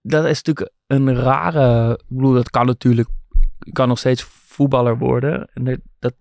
[0.03, 1.93] Dat is natuurlijk een rare...
[1.93, 3.09] Ik bedoel, dat kan natuurlijk...
[3.73, 5.49] Kan nog steeds voetballer worden.
[5.55, 6.15] En dat,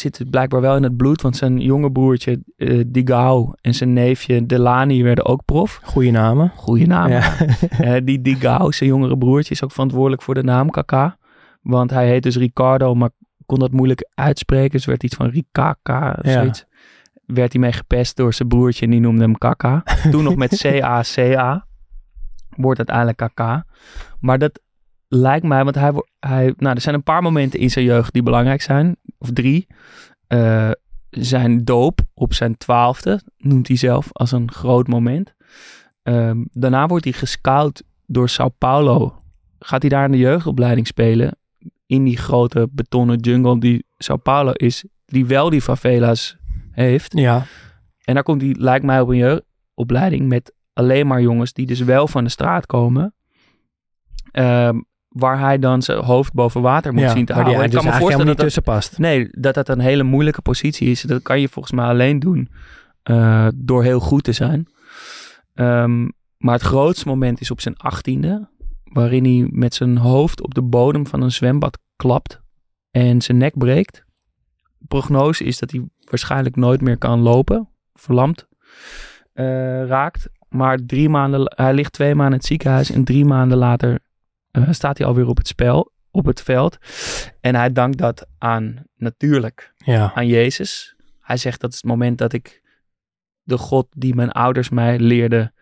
[0.00, 1.22] zit blijkbaar wel in het bloed.
[1.22, 5.80] Want zijn jonge broertje eh Digao en zijn neefje Delani werden ook prof.
[5.82, 6.52] Goeie namen.
[6.56, 7.08] Goeie naam.
[7.10, 7.32] Ja.
[7.70, 11.16] Eh, die Digao, zijn jongere broertje, is ook verantwoordelijk voor de naam Kaka.
[11.62, 13.10] Want hij heet dus Ricardo, maar
[13.46, 14.70] kon dat moeilijk uitspreken.
[14.70, 16.32] Dus werd iets van Rikaka of Ja.
[16.32, 16.64] zoiets.
[17.26, 19.82] Werd hij mee gepest door zijn broertje en die noemde hem Kaka.
[20.10, 21.66] Toen nog met C-A-C-A.
[22.56, 23.66] Wordt uiteindelijk Kaka.
[24.20, 24.60] Maar dat
[25.08, 26.54] lijkt mij, want hij, hij...
[26.56, 28.96] Nou, er zijn een paar momenten in zijn jeugd die belangrijk zijn.
[29.18, 29.66] Of drie.
[30.26, 30.70] Eh,
[31.10, 35.34] zijn doop op zijn twaalfde noemt hij zelf als een groot moment.
[36.02, 39.22] Ehm, daarna wordt hij gescout door Sao Paulo.
[39.58, 41.36] Gaat hij daar in de jeugdopleiding spelen.
[41.86, 44.84] In die grote betonnen jungle die Sao Paulo is.
[45.06, 46.36] Die wel die favela's
[46.70, 47.12] heeft.
[47.18, 47.46] Ja,
[48.04, 51.80] En daar komt hij, lijkt mij, op een jeugdopleiding met alleen maar jongens die dus
[51.80, 53.14] wel van de straat komen.
[54.30, 54.80] Ehm,
[55.16, 57.54] waar hij dan zijn hoofd boven water moet ja zien te houden.
[57.54, 58.98] dus Ik kan me eigenlijk voorstellen dat niet tussen past.
[58.98, 61.02] nee, dat dat een hele moeilijke positie is.
[61.02, 62.48] Dat kan je volgens mij alleen doen
[63.02, 64.68] eh, door heel goed te zijn.
[65.54, 68.48] Ehm, maar het grootste moment is op zijn achttiende.
[68.84, 72.40] Waarin hij met zijn hoofd op de bodem van een zwembad klapt.
[72.90, 74.04] En zijn nek breekt.
[74.78, 77.68] De prognose is dat hij waarschijnlijk nooit meer kan lopen.
[77.94, 78.46] Verlamd
[79.32, 80.28] eh, raakt.
[80.48, 82.90] Maar drie maanden, hij ligt twee maanden in het ziekenhuis.
[82.90, 83.98] En drie maanden later
[84.62, 85.94] eh, staat hij alweer op het spel.
[86.10, 86.78] Op het veld.
[87.40, 90.96] En hij dankt dat aan natuurlijk Ja, aan Jezus.
[91.20, 92.62] Hij zegt dat is het moment dat ik
[93.42, 95.54] de God die mijn ouders mij leerden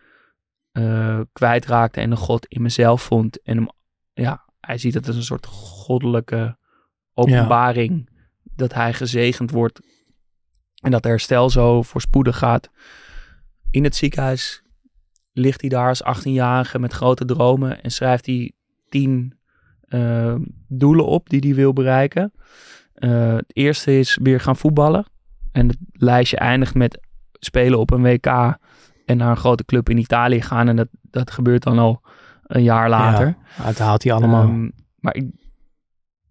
[0.73, 3.43] eh kwijtraakte en de God in mezelf vond.
[3.43, 3.69] En hem,
[4.13, 6.59] ja, hij ziet het als een soort goddelijke
[7.15, 8.09] openbaring
[8.43, 9.81] dat hij gezegend wordt
[10.85, 12.71] en dat herstel zo voorspoedig gaat.
[13.71, 14.63] In het ziekenhuis
[15.33, 18.53] ligt hij daar als 18-jarige met grote dromen en schrijft hij
[18.95, 19.39] tien
[19.81, 20.35] eh,
[20.69, 22.33] doelen op die hij wil bereiken.
[22.95, 25.07] Eh, het eerste is weer gaan voetballen.
[25.53, 27.01] En het lijstje eindigt met
[27.33, 28.27] spelen op een WK
[29.07, 30.69] en naar een grote club in Italië gaan.
[30.69, 32.03] En dat, dat gebeurt dan al
[32.43, 33.37] een jaar later.
[33.57, 34.43] Ja, dat haalt hij allemaal.
[34.43, 34.69] Ehm,
[34.99, 35.31] maar ik,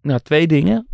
[0.02, 0.88] nou, twee dingen.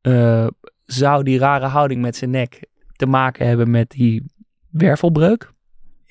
[0.00, 0.46] Eh,
[0.84, 4.24] zou die rare houding met zijn nek te maken hebben met die
[4.68, 5.52] wervelbreuk?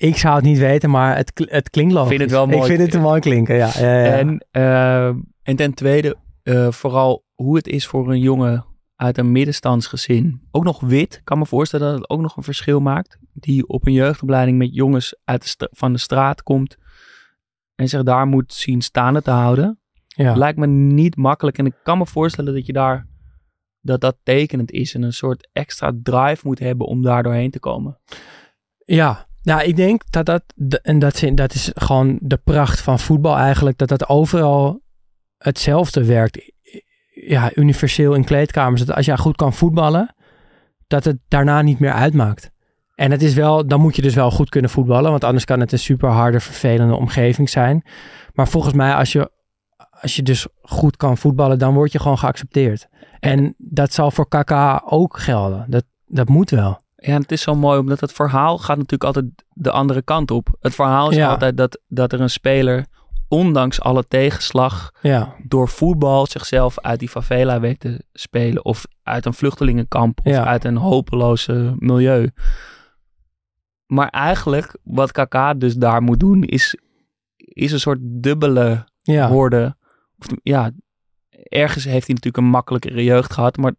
[0.00, 2.08] Ik zou het niet weten, maar het, het klinkt logisch.
[2.08, 2.58] vind het wel mooi.
[2.58, 3.70] Ik vind het een mooi klinken, ja.
[3.78, 4.18] ja, ja.
[4.18, 5.06] En, eh,
[5.42, 8.64] en ten tweede, eh, vooral hoe het is voor een jongen
[8.96, 10.40] uit een middenstandsgezin.
[10.50, 11.14] Ook nog wit.
[11.14, 13.18] Ik kan me voorstellen dat het ook nog een verschil maakt.
[13.32, 16.76] Die op een jeugdopleiding met jongens uit de van de straat komt.
[17.74, 19.80] En zich daar moet zien staande te houden.
[20.06, 20.36] ja.
[20.36, 21.58] Lijkt me niet makkelijk.
[21.58, 23.08] En ik kan me voorstellen dat je daar.
[23.80, 24.94] Dat dat tekenend is.
[24.94, 27.98] En een soort extra drive moet hebben om daar doorheen te komen.
[28.84, 30.42] Ja, nou, ik denk dat dat,
[30.82, 34.80] en dat, dat is gewoon de pracht van voetbal eigenlijk, dat dat overal
[35.38, 36.52] hetzelfde werkt.
[37.14, 38.84] Ja, universeel in kleedkamers.
[38.84, 40.14] Dat als jij goed kan voetballen,
[40.86, 42.50] dat het daarna niet meer uitmaakt.
[42.94, 45.60] En het is wel, dan moet je dus wel goed kunnen voetballen, want anders kan
[45.60, 47.82] het een super harde, vervelende omgeving zijn.
[48.32, 49.30] Maar volgens mij, als je,
[50.00, 52.88] als je dus goed kan voetballen, dan word je gewoon geaccepteerd.
[53.20, 55.66] En dat zal voor KK ook gelden.
[55.68, 56.80] Dat, dat moet wel.
[57.02, 60.56] Ja, het is zo mooi, omdat het verhaal gaat natuurlijk altijd de andere kant op.
[60.60, 61.28] Het verhaal is Ja.
[61.28, 62.86] altijd dat, dat er een speler,
[63.28, 68.64] ondanks alle tegenslag, Ja, door voetbal zichzelf uit die favela weet te spelen.
[68.64, 70.44] Of uit een vluchtelingenkamp, of Ja.
[70.44, 72.30] uit een hopeloze milieu.
[73.86, 76.76] Maar eigenlijk, wat KK dus daar moet doen, is,
[77.36, 78.84] is een soort dubbele.
[80.18, 80.70] Of, ja,
[81.30, 83.74] ergens heeft hij natuurlijk een makkelijkere jeugd gehad, maar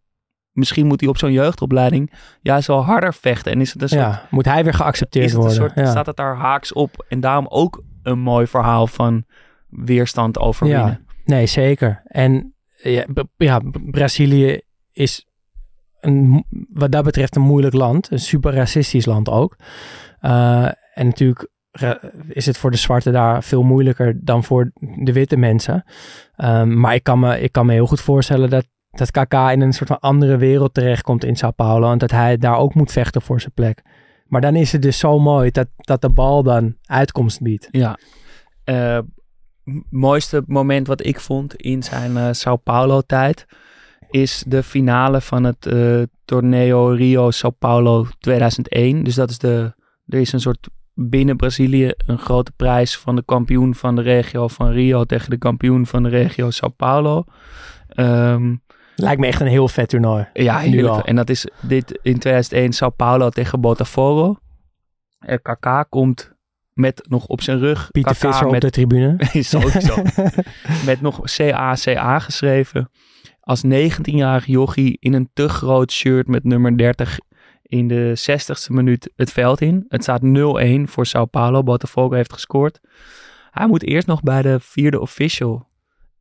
[0.52, 3.52] misschien moet hij op zo'n jeugdopleiding juist wel harder vechten.
[3.52, 5.68] En is het een soort, Ja, moet hij weer geaccepteerd is het een worden.
[5.68, 5.90] soort ja.
[5.90, 9.24] staat het daar haaks op en daarom ook een mooi verhaal van
[9.68, 11.06] weerstand overwinnen.
[11.24, 12.02] Nee, zeker.
[12.04, 13.04] En ja,
[13.36, 14.60] ja, Brazilië
[14.92, 15.26] is
[16.00, 18.10] een, wat dat betreft een moeilijk land.
[18.10, 19.56] Een super racistisch land ook.
[20.20, 21.50] Eh, en natuurlijk
[22.28, 25.84] is het voor de zwarten daar veel moeilijker dan voor de witte mensen.
[26.36, 29.60] Ehm, maar ik kan, me, ik kan me heel goed voorstellen dat, dat KK in
[29.60, 31.92] een soort van andere wereld terechtkomt in Sao Paulo.
[31.92, 33.82] En dat hij daar ook moet vechten voor zijn plek.
[34.26, 37.68] Maar dan is het dus zo mooi dat, dat de bal dan uitkomst biedt.
[37.70, 37.98] Ja.
[38.64, 38.98] Eh,
[39.90, 43.46] mooiste moment wat ik vond in zijn eh, Sao Paulo tijd
[44.10, 49.04] is de finale van het eh Torneo Rio Sao Paulo 2001.
[49.04, 49.74] Dus dat is de,
[50.06, 54.48] er is een soort binnen Brazilië een grote prijs van de kampioen van de regio
[54.48, 57.24] van Rio tegen de kampioen van de regio Sao Paulo.
[57.88, 58.54] Ehm,
[59.02, 60.28] Lijkt me echt een heel vet toernooi.
[60.32, 61.06] ja, Nu heerlijk.
[61.06, 64.36] En dat is dit in 2001 Sao Paulo tegen Botafogo.
[65.18, 66.32] En KK komt
[66.72, 67.90] met nog op zijn rug.
[67.90, 69.16] Pieter Visser op met de tribune.
[69.32, 70.02] Sowieso.
[70.86, 72.90] Met nog CACA geschreven.
[73.40, 77.18] Als 19-jarig jochie in een te groot shirt met nummer 30
[77.62, 79.84] in de 60ste minuut het veld in.
[79.88, 80.26] Het staat 0-1
[80.84, 81.62] voor Sao Paulo.
[81.62, 82.80] Botafogo heeft gescoord.
[83.50, 85.68] Hij moet eerst nog bij de vierde official.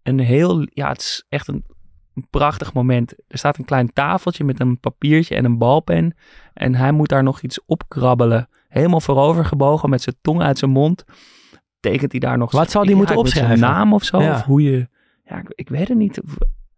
[0.04, 1.64] Een heel, ja, het is echt een,
[2.16, 3.14] een prachtig moment.
[3.28, 6.16] Er staat een klein tafeltje met een papiertje en een balpen.
[6.54, 8.50] En hij moet daar nog iets opkrabbelen.
[8.68, 11.04] Helemaal voorover gebogen met zijn tong uit zijn mond.
[11.80, 13.74] Tekent hij daar nog Wat zal hij ja, moeten met zijn opschrijven?
[13.76, 14.22] naam of zo?
[14.22, 14.32] Ja.
[14.36, 14.88] Of hoe je,
[15.26, 16.22] ja, ik, ik weet het niet.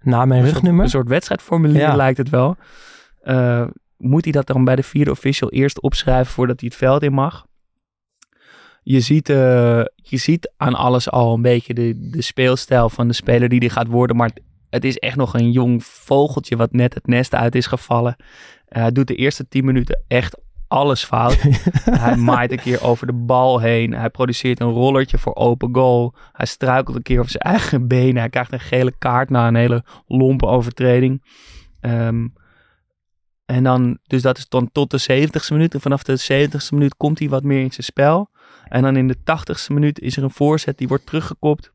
[0.02, 0.84] Naam en rugnummer.
[0.84, 1.96] een soort wedstrijdformulier Ja.
[1.96, 2.56] lijkt het wel.
[3.22, 3.68] Eh,
[3.98, 7.14] moet hij dat dan bij de vierde official eerst opschrijven voordat hij het veld in
[7.14, 7.46] mag?
[8.84, 9.36] je ziet, eh,
[9.96, 13.70] je ziet aan alles al een beetje de, de speelstijl van de speler die die
[13.70, 14.16] gaat worden.
[14.16, 14.32] Maar
[14.74, 18.16] het, is echt nog een jong vogeltje wat net het nest uit is gevallen.
[18.66, 21.42] Eh, hij doet de eerste 10 minuten echt alles fout.
[22.06, 23.94] hij maait een keer over de bal heen.
[23.94, 26.14] Hij produceert een rollertje voor open goal.
[26.32, 28.18] Hij struikelt een keer over zijn eigen benen.
[28.18, 31.24] Hij krijgt een gele kaart na een hele lompe overtreding.
[31.80, 32.28] Ehm,
[33.46, 35.74] en dan, dus dat is dan tot de 70ste minuut.
[35.74, 38.30] En vanaf de 70ste minuut komt hij wat meer in zijn spel.
[38.68, 41.72] En dan in de 80ste minuut is er een voorzet die wordt teruggekopt.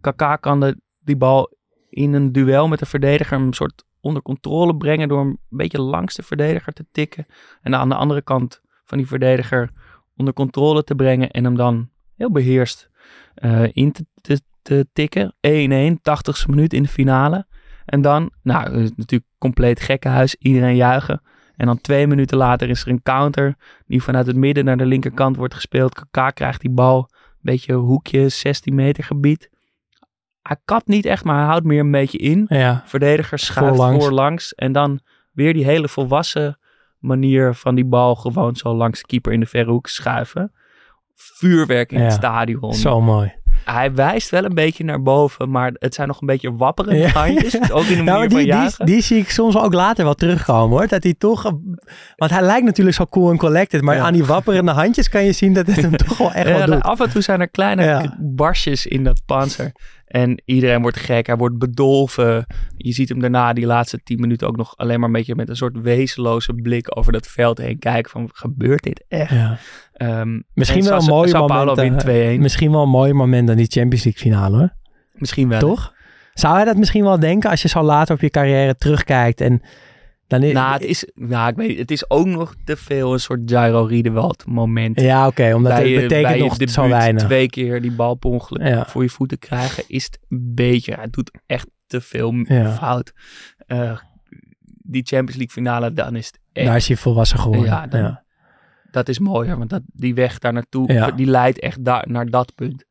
[0.00, 1.50] Kaka kan de, die bal
[1.92, 6.14] in een duel met de verdediger een soort onder controle brengen door een beetje langs
[6.14, 7.26] de verdediger te tikken.
[7.62, 9.70] En aan de andere kant van die verdediger
[10.16, 12.90] onder controle te brengen en hem dan heel beheerst
[13.44, 15.34] uh, in te, te, te tikken.
[15.34, 17.46] 1-1, 80ste minuut in de finale.
[17.84, 21.22] En dan, nou, natuurlijk compleet gekkenhuis, iedereen juichen.
[21.56, 24.86] En dan twee minuten later is er een counter die vanuit het midden naar de
[24.86, 25.94] linkerkant wordt gespeeld.
[25.94, 29.50] Kaka krijgt die bal, een beetje hoekje, 16 meter gebied.
[30.42, 32.44] Hij kapt niet echt, maar hij houdt meer een beetje in.
[32.48, 32.82] Ja.
[32.86, 34.04] Verdediger schuift voorlangs.
[34.04, 34.54] voorlangs.
[34.54, 35.00] En dan
[35.32, 36.58] weer die hele volwassen
[36.98, 40.52] manier van die bal gewoon zo langs de keeper in de verre hoek schuiven.
[41.14, 42.04] Vuurwerk in Ja.
[42.04, 43.32] het stadion Zo mooi.
[43.64, 47.54] hij wijst wel een beetje naar boven, maar het zijn nog een beetje wapperende handjes.
[47.72, 50.04] Ook in de manier Nou, maar van die, die, die zie ik soms ook later
[50.04, 50.88] wel terugkomen hoor.
[50.88, 51.42] Dat hij toch.
[52.16, 53.82] Want hij lijkt natuurlijk zo cool en collected.
[53.82, 54.02] Maar Ja.
[54.04, 56.82] aan die wapperende handjes kan je zien dat het hem toch wel echt wel doet.
[56.82, 59.72] af en toe zijn er kleine barsjes in dat panzer.
[60.12, 62.46] En iedereen wordt gek, hij wordt bedolven.
[62.76, 65.48] Je ziet hem daarna die laatste tien minuten ook nog alleen maar een beetje met
[65.48, 69.30] een soort wezenloze blik over dat veld heen kijken van gebeurt dit echt?
[69.30, 69.58] Ja.
[69.92, 72.02] Ehm, Misschien en wel een Sao- mooi Sao Paulo moment.
[72.04, 72.40] wint eh, 2-1.
[72.40, 74.72] Misschien wel een mooi moment dan die Champions League finale hoor.
[75.12, 75.58] Misschien wel.
[75.58, 75.94] Toch?
[76.34, 79.62] Zou hij dat misschien wel denken als je zo later op je carrière terugkijkt en
[80.26, 83.50] dan Nou, het is, nou, ik weet, het is ook nog te veel een soort
[83.50, 85.00] Jairo Riedewald moment.
[85.00, 87.22] ja, oké, omdat bij het je- betekent bij je nog zo weinig.
[87.22, 88.86] twee keer die bal per ongeluk Ja.
[88.86, 92.72] voor je voeten krijgen, is het een beetje, het doet echt te veel Ja.
[92.72, 93.12] fout.
[93.66, 93.98] Eh,
[94.84, 97.64] die Champions League finale, dan is het echt, Daar is hij volwassen geworden.
[97.66, 98.24] Ja, dan- ja.
[98.90, 102.54] dat is mooier, want dat, die weg daar naartoe, die leidt echt daar, naar dat
[102.54, 102.84] punt.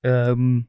[0.00, 0.60] Ehm,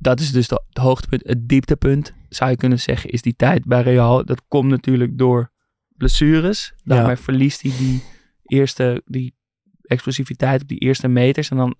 [0.00, 1.22] dat is dus de- het hoogtepunt.
[1.24, 4.24] Het dieptepunt, zou je kunnen zeggen, is die tijd bij Real.
[4.24, 5.50] Dat komt natuurlijk door
[5.88, 6.72] blessures.
[6.84, 8.02] Daarmee verliest hij die
[8.42, 9.34] eerste, die
[9.82, 11.50] explosiviteit op die eerste meters.
[11.50, 11.76] En dan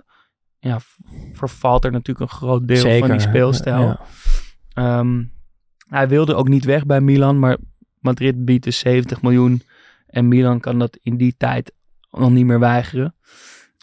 [0.59, 0.81] ja,
[1.33, 2.99] vervalt er natuurlijk een groot deel Zeker.
[3.09, 3.81] van die speelstijl.
[3.83, 4.01] Ja.
[4.73, 5.25] Ehm,
[5.89, 7.57] hij wilde ook niet weg bij Milan, maar
[8.01, 9.63] Madrid biedt dus 70 miljoen.
[10.07, 11.73] En Milan kan dat in die tijd
[12.11, 13.15] nog niet meer weigeren.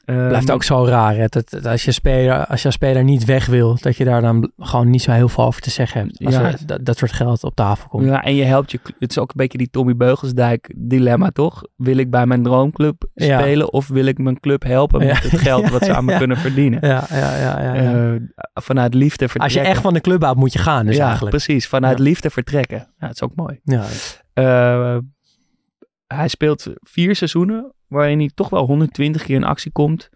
[0.07, 1.15] Ehm, Blijft ook zo raar.
[1.15, 1.25] Hè?
[1.27, 4.51] Dat, dat als, je speler, als je speler niet weg wil, dat je daar dan
[4.57, 6.25] gewoon niet zo heel veel over te zeggen hebt.
[6.25, 6.41] Als Ja.
[6.41, 8.05] er dat, dat soort geld op tafel komt.
[8.05, 8.79] Ja, en je helpt je.
[8.99, 11.63] Het is ook een beetje die Tommy Beugelsdijk dilemma, toch?
[11.75, 13.39] Wil ik bij mijn droomclub Ja.
[13.39, 15.29] spelen of wil ik mijn club helpen met Ja.
[15.29, 16.79] het geld wat ze aan me kunnen verdienen?
[16.87, 17.61] Ja, ja, ja.
[17.61, 18.13] ja, ja.
[18.13, 18.21] Eh,
[18.53, 19.41] vanuit liefde vertrekken.
[19.41, 20.85] als je echt van de club houdt, moet je gaan.
[20.85, 21.35] Dus ja, eigenlijk.
[21.35, 21.67] precies.
[21.67, 22.77] Vanuit liefde vertrekken.
[22.77, 23.59] Ja, dat is ook mooi.
[23.63, 23.83] Ja.
[24.33, 24.97] Eh,
[26.07, 30.09] hij speelt vier seizoenen waarin hij toch wel 120 keer in actie komt.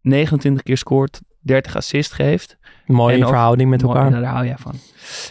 [0.00, 2.56] 29 keer scoort, 30 assist geeft.
[2.86, 4.10] Mooie En verhouding met elkaar.
[4.10, 4.74] Daar hou jij van.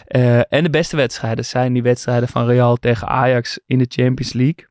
[0.06, 4.32] Eh, en de beste wedstrijden zijn die wedstrijden van Real tegen Ajax in de Champions
[4.32, 4.66] League.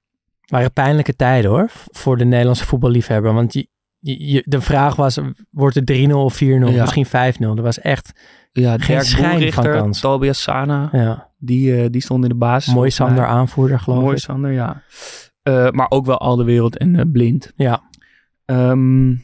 [0.45, 3.33] waren pijnlijke tijden hoor, voor de Nederlandse voetballiefhebber.
[3.33, 3.67] Want je,
[3.99, 5.19] je, je- de vraag was,
[5.51, 6.47] wordt het 3-0 of 4-0?
[6.47, 6.81] Ja.
[6.81, 7.09] Misschien 5-0.
[7.55, 8.11] Er was echt,
[8.51, 9.99] Ja, Geen schijn van kans.
[9.99, 12.73] Tobias Sana, ja, die, eh, die stond in de basis.
[12.73, 12.89] mooi mij.
[12.89, 14.21] Sander aanvoerder geloof Mooi ik.
[14.21, 14.81] Sander, ja.
[15.41, 17.51] Eh, maar ook wel al de wereld en eh, blind.
[17.55, 17.81] Ja.
[18.45, 19.15] Ehm,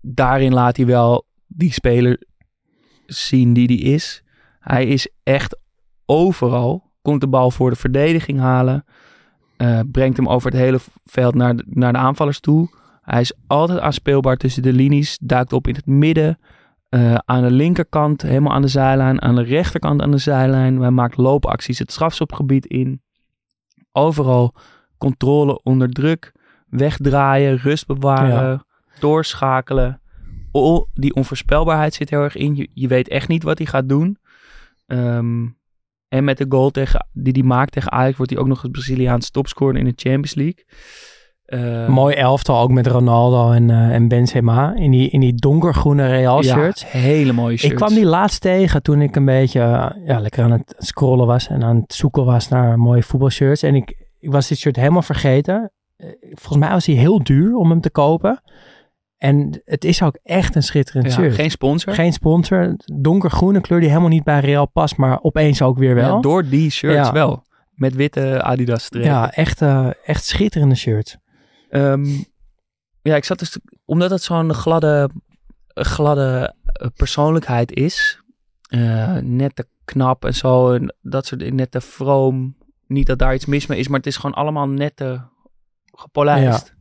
[0.00, 2.22] daarin laat hij wel die speler
[3.06, 4.22] zien die hij is.
[4.60, 5.58] Hij is echt
[6.06, 6.92] overal.
[7.02, 8.84] Komt de bal voor de verdediging halen.
[9.86, 12.68] brengt hem over het hele veld naar de, naar de aanvallers toe.
[13.02, 15.18] Hij is altijd aanspeelbaar tussen de linies.
[15.22, 16.38] Duikt op in het midden.
[16.94, 19.22] Eh, aan de linkerkant, helemaal aan de zijlijn.
[19.22, 20.80] Aan de rechterkant aan de zijlijn.
[20.80, 23.02] Hij maakt loopacties het strafschopgebied in.
[23.92, 24.54] Overal
[24.98, 26.32] controle onder druk.
[26.66, 28.66] Wegdraaien, rust bewaren.
[28.98, 30.00] Doorschakelen.
[30.52, 32.56] O- die onvoorspelbaarheid zit heel erg in.
[32.56, 34.18] Je, je weet echt niet wat hij gaat doen.
[34.86, 35.46] Ehm,
[36.08, 38.16] en met de goal tegen, die hij maakt tegen Ajax...
[38.16, 40.64] wordt hij ook nog eens Braziliaans topscorer in de Champions League.
[41.44, 46.06] Eh, Mooi elftal ook met Ronaldo en, eh, en Benzema in die, in die donkergroene
[46.06, 46.90] Real ja, shirts.
[46.92, 47.72] hele mooie shirts.
[47.72, 51.26] Ik kwam die laatst tegen toen ik een beetje eh, ja, lekker aan het scrollen
[51.26, 53.62] was en aan het zoeken was naar mooie voetbalshirts.
[53.62, 55.72] En ik, ik was dit shirt helemaal vergeten.
[56.20, 58.42] Volgens mij was hij heel duur om hem te kopen.
[59.18, 61.34] En het is ook echt een schitterend Ja, shirt.
[61.34, 61.92] geen sponsor.
[61.94, 62.74] Geen sponsor.
[62.94, 66.14] Donkergroene kleur die helemaal niet bij Real past, maar opeens ook weer wel.
[66.14, 67.12] Ja, door die shirts Ja.
[67.12, 67.42] wel.
[67.74, 69.08] Met witte Adidas strepen.
[69.10, 69.62] Ja, echt,
[70.04, 71.16] echt schitterende shirts.
[71.74, 72.04] Ehm,
[73.02, 75.10] ja, ik zat dus, omdat het zo'n gladde,
[75.74, 78.20] gladde eh, persoonlijkheid is,
[78.68, 82.56] eh, net te knap en zo, en dat soort net te vroom.
[82.86, 85.20] Niet dat daar iets mis mee is, maar het is gewoon allemaal net te
[85.92, 86.73] gepolijst.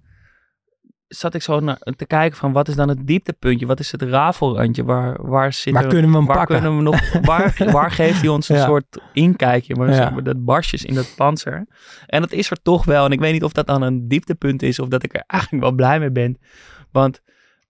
[1.16, 3.66] Zat ik zo naar, te kijken van wat is dan het dieptepuntje?
[3.66, 4.84] Wat is het rafelrandje?
[4.84, 6.56] Waar, waar zit Waar er- kunnen we hem waar pakken?
[6.60, 8.66] Kunnen we nog, waar, waar geeft hij ons een Ja.
[8.66, 9.76] soort inkijkje?
[9.76, 9.94] Maar Ja.
[9.96, 11.66] zeg maar dat barstjes in dat panzer.
[12.06, 13.06] En dat is er toch wel.
[13.06, 15.64] En ik weet niet of dat dan een dieptepunt is of dat ik er eigenlijk
[15.64, 16.38] wel blij mee ben.
[16.92, 17.22] Want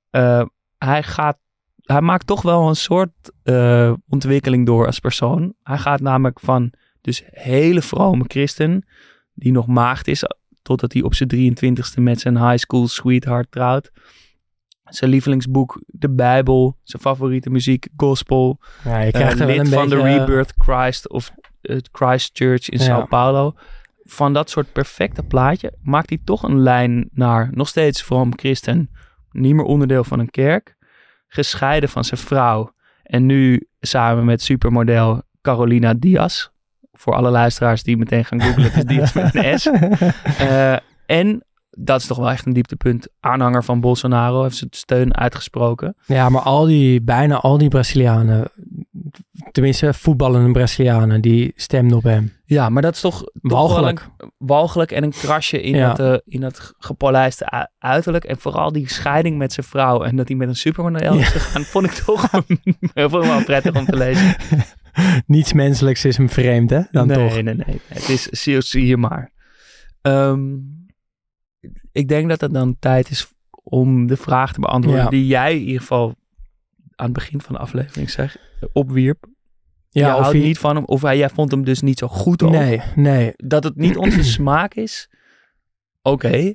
[0.09, 0.43] eh,
[0.77, 1.37] hij gaat,
[1.81, 3.11] hij maakt toch wel een soort
[3.43, 5.53] eh, ontwikkeling door als persoon.
[5.63, 8.87] Hij gaat namelijk van dus hele vrome christen,
[9.33, 10.23] die nog maagd is,
[10.63, 13.91] totdat hij op zijn 23ste met zijn high school sweetheart trouwt.
[14.83, 18.59] Zijn lievelingsboek, de Bijbel, zijn favoriete muziek, gospel.
[18.83, 21.89] Ja, je Eh, krijgt wel lid een van de beetje, eh, Rebirth Christ of het
[21.91, 22.83] Christ Church in Ja.
[22.83, 23.53] Sao Paulo.
[24.03, 28.89] Van dat soort perfecte plaatje maakt hij toch een lijn naar nog steeds vroom christen.
[29.31, 30.75] Niet meer onderdeel van een kerk.
[31.27, 32.73] Gescheiden van zijn vrouw.
[33.03, 36.49] En nu samen met supermodel Carolina Diaz.
[37.03, 38.63] Voor alle luisteraars die meteen gaan googlen.
[38.71, 39.65] Het is Diaz met een S.
[40.37, 40.75] Eh,
[41.05, 43.07] en dat is toch wel echt een dieptepunt.
[43.19, 45.95] Aanhanger van Bolsonaro heeft zijn steun uitgesproken.
[46.05, 48.51] Ja, maar al die, bijna al die Brazilianen,
[49.51, 52.33] tenminste voetballende Brazilianen, die stemden op hem.
[52.45, 54.07] Ja, maar dat is toch, Walgelijk.
[54.17, 55.93] een- walgelijk en een krasje in, Ja.
[55.93, 58.23] dat, eh, in dat gepolijste uiterlijk.
[58.23, 61.25] En vooral die scheiding met zijn vrouw en dat hij met een supermodel is Ja.
[61.31, 62.27] gegaan, vond ik toch
[62.93, 64.35] heel wel prettig om te lezen.
[65.25, 66.81] Niets menselijks is hem vreemd, hè?
[66.91, 67.33] Dan nee, toch.
[67.33, 67.81] nee, nee, nee.
[67.87, 68.23] Het is,
[68.69, 69.31] zie, je maar.
[70.01, 70.55] Ehm,
[71.91, 73.33] ik denk dat het dan tijd is
[73.63, 75.09] om de vraag te beantwoorden Ja.
[75.09, 76.15] die jij in ieder geval
[76.95, 78.37] aan het begin van de aflevering zeg,
[78.73, 79.25] opwierp.
[79.89, 81.97] Ja, je of houdt hij- niet van hem, of hij, jij vond hem dus niet
[81.99, 82.41] zo goed.
[82.41, 83.33] Nee, nee.
[83.35, 85.09] dat het niet onze smaak is,
[86.01, 86.53] oké.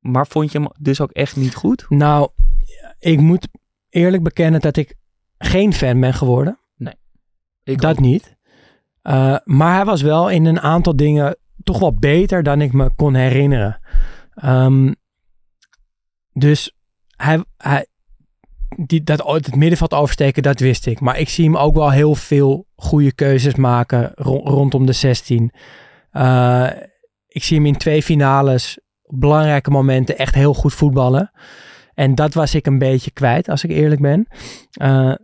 [0.00, 1.86] Maar vond je hem dus ook echt niet goed?
[1.88, 2.28] Nou,
[2.98, 3.48] ik moet
[3.88, 4.94] eerlijk bekennen dat ik
[5.38, 6.58] geen fan ben geworden.
[7.64, 8.00] Ik dat ook.
[8.00, 8.36] niet.
[9.02, 12.90] Uh, maar hij was wel in een aantal dingen toch wel beter dan ik me
[12.96, 13.80] kon herinneren.
[14.44, 14.94] Um,
[16.32, 16.76] dus
[17.16, 17.86] hij, hij,
[18.76, 21.00] die, dat het middenveld oversteken, dat wist ik.
[21.00, 25.52] Maar ik zie hem ook wel heel veel goede keuzes maken ro rondom de 16.
[26.12, 26.70] Uh,
[27.26, 31.30] ik zie hem in twee finales, belangrijke momenten, echt heel goed voetballen.
[31.94, 34.26] En dat was ik een beetje kwijt, als ik eerlijk ben.
[34.82, 35.14] Uh,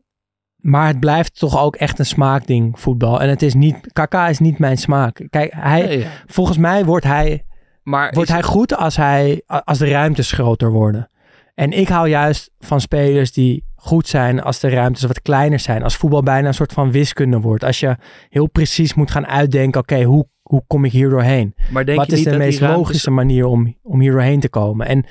[0.60, 3.20] maar het blijft toch ook echt een smaakding, voetbal.
[3.20, 5.26] En het is niet, Kaka is niet mijn smaak.
[5.30, 6.08] Kijk, hij, Nee, ja.
[6.26, 7.44] volgens mij wordt hij,
[7.82, 11.10] Maar wordt hij goed als, hij, als de ruimtes groter worden.
[11.54, 15.82] En ik hou juist van spelers die goed zijn als de ruimtes wat kleiner zijn.
[15.82, 17.64] Als voetbal bijna een soort van wiskunde wordt.
[17.64, 17.96] Als je
[18.28, 21.54] heel precies moet gaan uitdenken, oké, hoe, hoe kom ik hier doorheen?
[21.70, 24.40] Maar denk wat je is niet de meest ruimtes- logische manier om, om hier doorheen
[24.40, 24.86] te komen?
[24.86, 25.04] En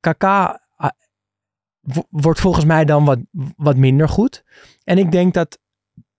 [0.00, 0.60] Kaka
[2.10, 3.18] wordt volgens mij dan wat,
[3.56, 4.44] wat minder goed.
[4.84, 5.58] En ik denk dat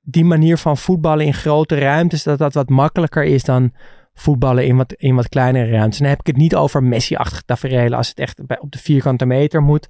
[0.01, 3.74] die manier van voetballen in grote ruimtes, dat dat wat makkelijker is dan
[4.14, 5.97] voetballen in wat, in wat kleinere ruimtes.
[5.97, 9.26] En dan heb ik het niet over Messi-achtige tafereelen als het echt op de vierkante
[9.26, 9.89] meter moet.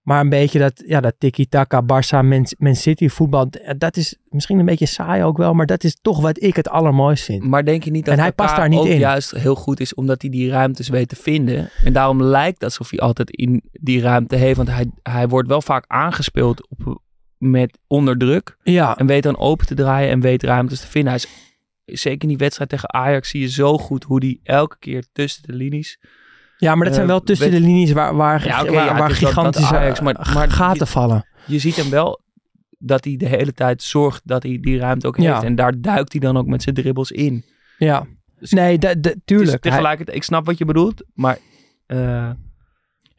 [0.00, 4.58] Maar een beetje dat, ja, dat tiki-taka, Barça, Man, Man City voetbal, dat is misschien
[4.58, 7.42] een beetje saai ook wel, maar dat is toch wat ik het allermooist vind.
[7.42, 8.98] Maar denk je niet dat En hij past daar niet ook in.
[8.98, 11.70] juist heel goed is omdat hij die ruimtes weet te vinden?
[11.84, 14.56] En daarom lijkt alsof hij altijd in die ruimte heeft.
[14.56, 17.02] Want hij, hij wordt wel vaak aangespeeld op,
[17.38, 18.56] met onderdruk.
[18.62, 18.98] Ja.
[18.98, 21.12] En weet dan open te draaien en weet ruimtes te vinden.
[21.12, 21.22] Hij
[21.84, 25.04] is, zeker in die wedstrijd tegen Ajax zie je zo goed hoe hij elke keer
[25.12, 25.98] tussen de linies...
[26.60, 28.92] Ja, maar dat zijn Eh, wel tussen de linies waar, waar, Ja, oké, waar, ja,
[28.98, 31.26] waar het is dat- dat gigantische Ajax, maar- maar gaten je- vallen.
[31.46, 32.20] Je ziet hem wel
[32.78, 35.42] dat hij de hele tijd zorgt dat hij die ruimte ook heeft.
[35.42, 37.44] En daar duikt hij dan ook met zijn dribbles in.
[37.78, 38.06] Ja.
[38.38, 38.78] Dus- nee,
[39.24, 39.62] tuurlijk.
[39.62, 41.38] Tegelijkertijd, ik snap wat je bedoelt, maar...
[41.86, 42.30] eh,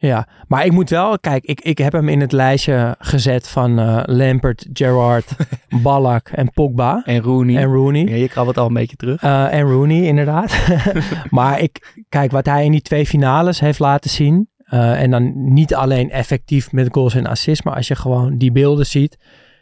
[0.02, 3.78] Ja, maar ik moet wel, kijk, ik, ik heb hem in het lijstje gezet van
[3.78, 5.32] eh Lampert, Gerrard,
[5.82, 7.02] Ballack en Pogba.
[7.04, 7.56] En Rooney.
[7.56, 8.04] En Rooney.
[8.04, 9.22] Ja, je krabbelt al een beetje terug.
[9.22, 10.66] Eh, en Rooney, inderdaad.
[11.30, 14.48] maar ik, kijk, wat hij in die twee finales heeft laten zien.
[14.64, 18.52] eh, en dan niet alleen effectief met goals en assists, maar als je gewoon die
[18.52, 19.16] beelden ziet.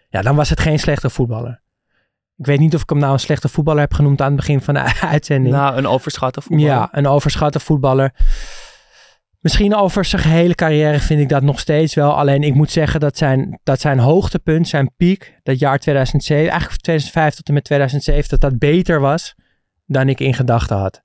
[0.09, 1.63] Ja, dan was het geen slechte voetballer.
[2.37, 4.61] Ik weet niet of ik hem nou een slechte voetballer heb genoemd aan het begin
[4.61, 5.55] van de uitzending.
[5.55, 6.73] Nou, een overschatte voetballer.
[6.73, 8.13] Ja, een overschatte voetballer.
[9.41, 12.13] Misschien over zijn gehele carrière vind ik dat nog steeds wel.
[12.13, 16.81] Alleen ik moet zeggen dat zijn, dat zijn hoogtepunt, zijn piek, dat jaar 2007, eigenlijk
[16.81, 19.35] 2005 tot en met 2007, dat dat beter was
[19.87, 21.03] dan ik in gedachten had.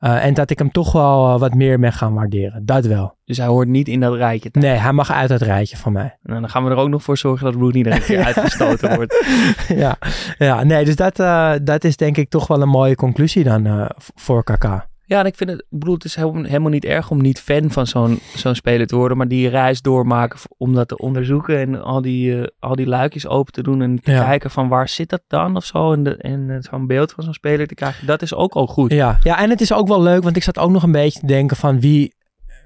[0.00, 2.66] Uh, en dat ik hem toch wel uh, wat meer ben gaan waarderen.
[2.66, 3.16] Dat wel.
[3.24, 4.48] Dus hij hoort niet in dat rijtje.
[4.52, 6.18] Nee, hij mag uit dat rijtje van mij.
[6.22, 8.94] En dan gaan we er ook nog voor zorgen dat Rooney er een keer uitgestoten
[8.94, 9.24] wordt.
[9.68, 9.96] ja.
[10.38, 13.90] ja, nee, dus dat, uh, dat is denk ik toch wel een mooie conclusie dan
[14.14, 14.86] voor Kaka.
[15.08, 17.40] Ja, en ik vind het, ik bedoel, het is helemaal, helemaal niet erg om niet
[17.40, 21.58] fan van zo'n zo'n speler te worden, maar die reis doormaken om dat te onderzoeken
[21.58, 24.24] en al die, eh, al die luikjes open te doen en te Ja.
[24.24, 27.24] kijken van waar zit dat dan of zo en, de, en eh, zo'n beeld van
[27.24, 28.92] zo'n speler te krijgen, dat is ook al goed.
[28.92, 29.18] Ja.
[29.22, 31.26] ja, en het is ook wel leuk, want ik zat ook nog een beetje te
[31.26, 32.14] denken van wie,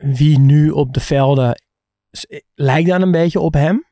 [0.01, 1.62] wie nu op de velden
[2.11, 3.84] s- lijkt dan een beetje op hem.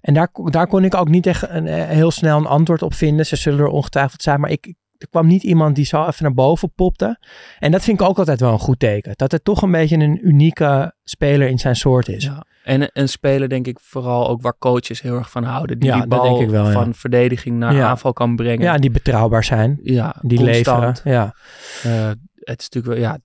[0.00, 2.94] En daar, daar kon ik ook niet echt een, eh, heel snel een antwoord op
[2.94, 3.26] vinden.
[3.26, 6.34] Ze zullen er ongetwijfeld zijn, maar ik, er kwam niet iemand die zo even naar
[6.34, 7.18] boven popte.
[7.58, 9.12] En dat vind ik ook altijd wel een goed teken.
[9.16, 12.24] Dat het toch een beetje een unieke speler in zijn soort is.
[12.24, 12.44] Ja.
[12.64, 15.78] En een speler denk ik vooral ook waar coaches heel erg van houden.
[15.78, 16.72] Die Ja, die dat bal denk ik wel, ja.
[16.72, 18.60] van verdediging naar aanval kan brengen.
[18.64, 19.78] Ja, die betrouwbaar zijn.
[19.82, 21.02] ja Die constant.
[21.04, 21.12] leveren.
[21.12, 21.34] Ja.
[21.82, 23.18] Eh, het is natuurlijk wel, ja,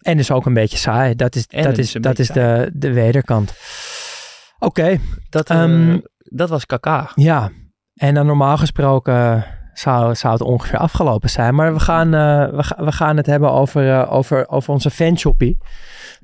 [0.00, 1.14] En dus ook een beetje saai.
[1.14, 3.54] Dat is, En dat is, is dat is de, de wederkant.
[4.58, 4.98] Oké,
[5.30, 7.10] dat, eh, Ehm, dat was Kaka.
[7.14, 7.50] ja.
[7.94, 9.44] En dan normaal gesproken
[9.78, 11.54] zou, zou het ongeveer afgelopen zijn.
[11.54, 15.58] Maar we gaan, eh, we, we gaan het hebben over, eh, over, over onze fanshoppie.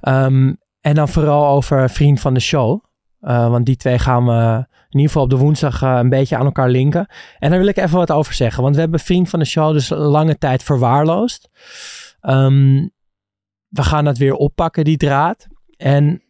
[0.00, 2.84] Ehm, en dan vooral over vriend van de show.
[3.20, 6.44] Eh, want die twee gaan we in ieder geval op de woensdag een beetje aan
[6.44, 7.07] elkaar linken.
[7.38, 8.62] En daar wil ik even wat over zeggen.
[8.62, 11.50] Want we hebben vriend van de show dus lange tijd verwaarloosd.
[12.20, 12.88] Ehm,
[13.68, 15.46] we gaan dat weer oppakken, die draad.
[15.76, 16.22] En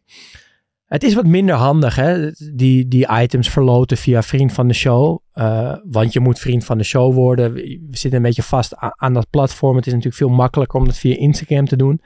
[0.93, 2.30] het is wat minder handig, hè?
[2.55, 5.18] Die, die items verloten via vriend van de show.
[5.32, 7.53] Eh, want je moet vriend van de show worden.
[7.53, 9.76] We zitten een beetje vast aan dat platform.
[9.76, 12.01] Het is natuurlijk veel makkelijker om dat via Instagram te doen.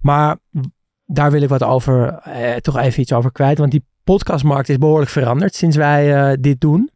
[0.00, 0.36] Maar
[1.06, 3.58] daar wil ik wat over, eh, toch even iets over kwijt.
[3.58, 6.90] Want die podcastmarkt is behoorlijk veranderd sinds wij eh, dit doen.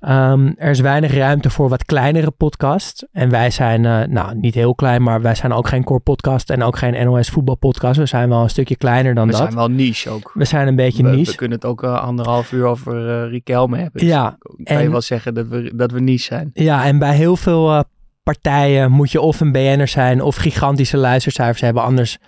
[0.00, 3.04] Ehm, er is weinig ruimte voor wat kleinere podcasts.
[3.12, 6.50] En wij zijn, eh, nou niet heel klein, maar wij zijn ook geen core podcast
[6.50, 7.98] en ook geen NOS voetbalpodcast.
[7.98, 9.40] We zijn wel een stukje kleiner dan We dat.
[9.40, 10.30] zijn wel niche ook.
[10.34, 11.30] We zijn een beetje we, niche.
[11.30, 14.00] we kunnen het ook eh, anderhalf uur over eh Riquelme hebben.
[14.00, 16.50] Dus Ja, kan je wel zeggen dat we, dat we niche zijn.
[16.52, 17.84] Ja, en bij heel veel
[18.22, 21.82] partijen moet je of een BN'er zijn of gigantische luistercijfers hebben.
[21.82, 22.18] Anders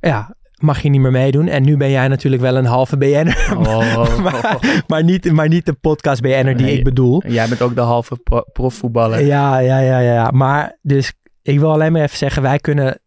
[0.00, 1.48] ja, mag je niet meer meedoen.
[1.48, 3.54] En nu ben jij natuurlijk wel een halve BN'er.
[3.58, 6.76] Oh, maar, maar, niet, maar niet de podcast BN'er die Nee.
[6.78, 7.22] ik bedoel.
[7.26, 9.24] Jij bent ook de halve pro- profvoetballer.
[9.24, 10.30] Ja, ja, ja, ja, ja.
[10.30, 13.00] Maar dus ik wil alleen maar even zeggen, wij kunnen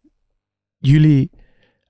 [0.78, 1.30] jullie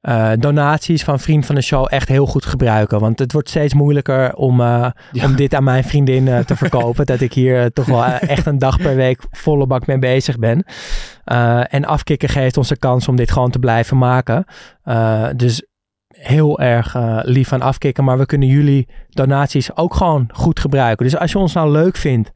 [0.05, 3.01] eh, donaties van Vriend van de Show echt heel goed gebruiken.
[3.01, 5.25] Want het wordt steeds moeilijker om, eh, Ja.
[5.25, 7.07] om dit aan mijn vriendin eh, te verkopen.
[7.13, 10.65] dat ik hier toch wel echt een dag per week volle bak mee bezig ben.
[11.25, 14.45] Eh, en afkicken geeft ons de kans om dit gewoon te blijven maken.
[14.83, 15.67] Eh, dus
[16.09, 18.05] heel erg lief aan afkicken.
[18.05, 21.05] Maar we kunnen jullie donaties ook gewoon goed gebruiken.
[21.05, 22.31] Dus als je ons nou leuk vindt.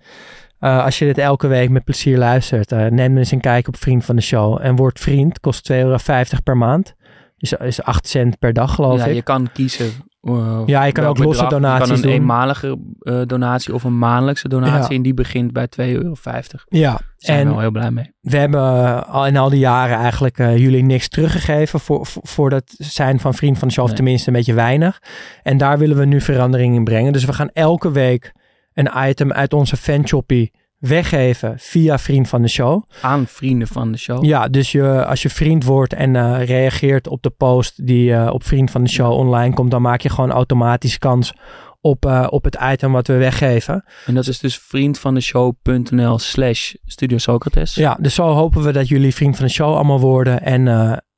[0.59, 2.71] eh, als je dit elke week met plezier luistert.
[2.91, 4.59] neem eens een kijk op Vriend van de Show.
[4.63, 5.41] En word vriend.
[5.41, 5.97] Kost 2,50 euro
[6.45, 6.95] per maand.
[7.39, 9.15] Dus is 8 cent per dag geloof Ja, ik.
[9.15, 9.91] je kan kiezen.
[10.21, 11.61] eh, Ja, je kan ook losse bedrag.
[11.61, 12.11] donaties Je kan doen.
[12.11, 14.91] een eenmalige eh, donatie of een maandelijkse donatie.
[14.91, 14.97] Ja.
[14.97, 16.15] En die begint bij 2,50 euro.
[16.23, 18.13] Daar ja, zijn we en wel heel blij mee.
[18.21, 22.23] we hebben eh, al in al die jaren eigenlijk eh, jullie niks teruggegeven voor, voor,
[22.27, 23.99] voor dat zijn van Vriend van de Show, of Nee.
[24.01, 25.03] tenminste een beetje weinig.
[25.43, 27.13] En daar willen we nu verandering in brengen.
[27.13, 28.33] Dus we gaan elke week
[28.73, 32.83] een item uit onze fanshoppie weggeven via Vriend van de Show.
[33.03, 34.25] Aan vrienden van de show.
[34.25, 38.33] Ja, dus je, als je vriend wordt en eh, reageert op de post die eh,
[38.33, 41.33] op Vriend van de Show online komt, dan maak je gewoon automatisch kans
[41.81, 43.85] op, eh, op het item wat we weggeven.
[44.07, 47.75] En dat is dus vriendvandeshow.nl slash Studio Socrates.
[47.75, 50.43] Ja, dus zo hopen we dat jullie vriend van de show allemaal worden.
[50.43, 50.65] En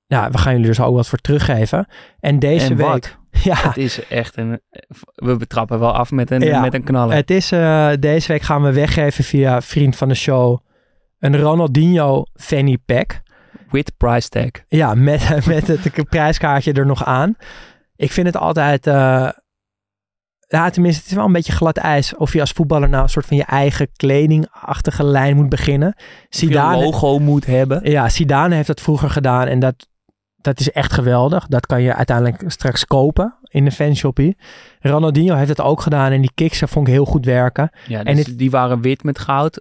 [0.06, 1.86] ja, we gaan jullie dus ook wat voor teruggeven.
[2.20, 3.18] En deze En week...
[3.50, 4.60] Ja, Het is echt een...
[5.14, 6.60] We betrappen wel af met een, Ja.
[6.60, 7.14] met een knaller.
[7.14, 10.58] het is, eh, deze week gaan we weggeven via vriend van de show
[11.18, 13.20] een Ronaldinho fanny pack.
[13.70, 14.50] With price tag.
[14.68, 17.36] Ja, met, met het prijskaartje er nog aan.
[17.96, 18.86] Ik vind het altijd...
[18.86, 19.28] eh,
[20.46, 22.16] ja, tenminste, het is wel een beetje glad ijs.
[22.16, 25.94] Of je als voetballer nou een soort van je eigen kledingachtige lijn moet beginnen.
[26.28, 27.90] Zidane, logo moet hebben.
[27.90, 29.88] Ja, Zidane heeft dat vroeger gedaan en dat,
[30.40, 31.46] dat is echt geweldig.
[31.46, 34.36] Dat kan je uiteindelijk straks kopen in de fanshoppie.
[34.80, 37.70] Ronaldinho heeft het ook gedaan en die kicks vond ik heel goed werken.
[37.86, 39.60] Ja, En dus dit- die waren wit met goud.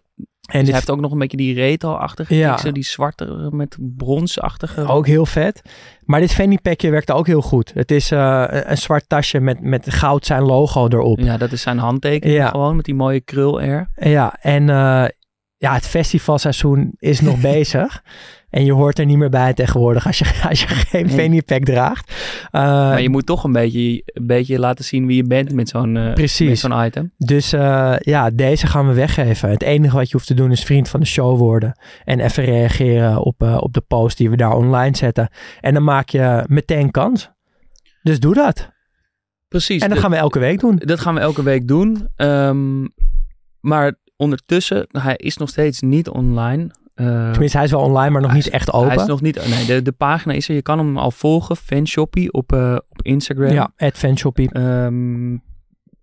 [0.50, 2.50] En En hij heeft ook nog een beetje die retro-achtige Ja.
[2.50, 4.86] kiksen, die zwarte met bronsachtige.
[4.88, 5.62] ook heel vet.
[6.04, 7.72] Maar dit fanny packje werkte ook heel goed.
[7.74, 11.20] Het is eh, een zwart tasje met, met goud zijn logo erop.
[11.20, 12.48] Ja, dat is zijn handtekening Ja.
[12.48, 13.90] gewoon, met die mooie krul er.
[13.96, 15.06] Ja, en eh,
[15.60, 18.04] ja, het festivalseizoen is nog bezig.
[18.50, 21.16] En je hoort er niet meer bij tegenwoordig als je, als je geen Nee.
[21.18, 22.14] fanny pack draagt.
[22.52, 25.70] Eh, maar je moet toch een beetje, een beetje laten zien wie je bent met
[25.70, 26.50] zo'n Precies.
[26.50, 27.12] met zo'n item.
[27.18, 29.50] Dus eh, ja, deze gaan we weggeven.
[29.50, 31.80] Het enige wat je hoeft te doen is vriend van de show worden.
[32.04, 35.30] En even reageren op, eh, op de post die we daar online zetten.
[35.62, 37.30] En dan maak je meteen kans.
[38.02, 38.70] Dus doe dat.
[39.48, 39.82] Precies.
[39.82, 40.76] En dat gaan we elke week doen.
[40.86, 42.08] Dat gaan we elke week doen.
[42.16, 42.86] Ehm,
[43.60, 46.72] maar ondertussen, hij is nog steeds niet online.
[46.94, 48.88] Eh, Tenminste, hij is wel online, maar nog niet is- echt open.
[48.92, 49.48] Hij is nog niet...
[49.50, 50.56] Nee, de, de pagina is er.
[50.56, 51.56] Je kan hem al volgen.
[51.56, 53.52] Fanshoppie op, eh, op Instagram.
[53.52, 54.52] Ja, at fanshoppie.
[54.52, 55.38] Ehm,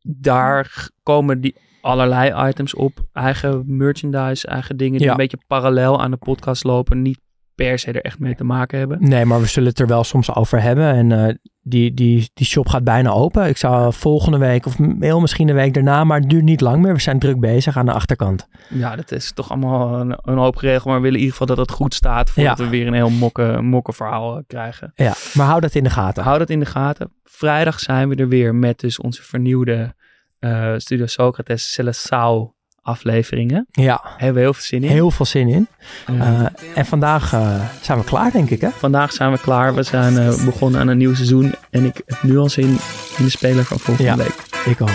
[0.02, 2.92] daar komen die allerlei items op.
[3.12, 5.10] Eigen merchandise, eigen dingen die Ja.
[5.10, 7.02] een beetje parallel aan de podcast lopen.
[7.02, 7.18] Niet
[7.54, 8.98] per se er echt mee te maken hebben.
[9.08, 10.92] Nee, maar we zullen het er wel soms over hebben.
[10.92, 11.34] En eh,
[11.68, 13.48] die, die, die shop gaat bijna open.
[13.48, 16.82] Ik zou volgende week of heel misschien de week daarna, maar het duurt niet lang
[16.82, 16.92] meer.
[16.94, 18.48] We zijn druk bezig aan de achterkant.
[18.68, 20.84] Ja, dat is toch allemaal een, een hoop geregeld.
[20.84, 22.30] Maar we willen in ieder geval dat het goed staat.
[22.30, 22.64] Voordat Ja.
[22.64, 24.92] we weer een heel mokken, mokken verhaal eh, krijgen.
[24.94, 26.22] Ja, maar hou dat in de gaten.
[26.24, 27.12] Hou dat in de gaten.
[27.24, 29.94] Vrijdag zijn we er weer met dus onze vernieuwde
[30.38, 32.54] eh, Studio Socrates Celesao
[32.86, 33.66] afleveringen.
[33.70, 34.90] Ja, Hebben we heel veel zin in.
[34.90, 35.68] heel veel zin in.
[36.06, 36.40] Eh,
[36.74, 38.68] en vandaag eh, zijn we klaar, denk ik, hè?
[38.76, 39.74] Vandaag zijn we klaar.
[39.74, 41.54] We zijn eh, begonnen aan een nieuw seizoen.
[41.70, 42.78] En ik heb nu al zin
[43.18, 44.16] in de speler van volgende Ja.
[44.16, 44.34] week.
[44.64, 44.90] Ik ook.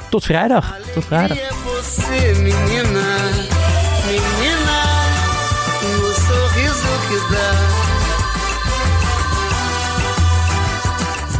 [0.10, 0.78] Tot vrijdag.
[0.94, 1.38] Tot vrijdag.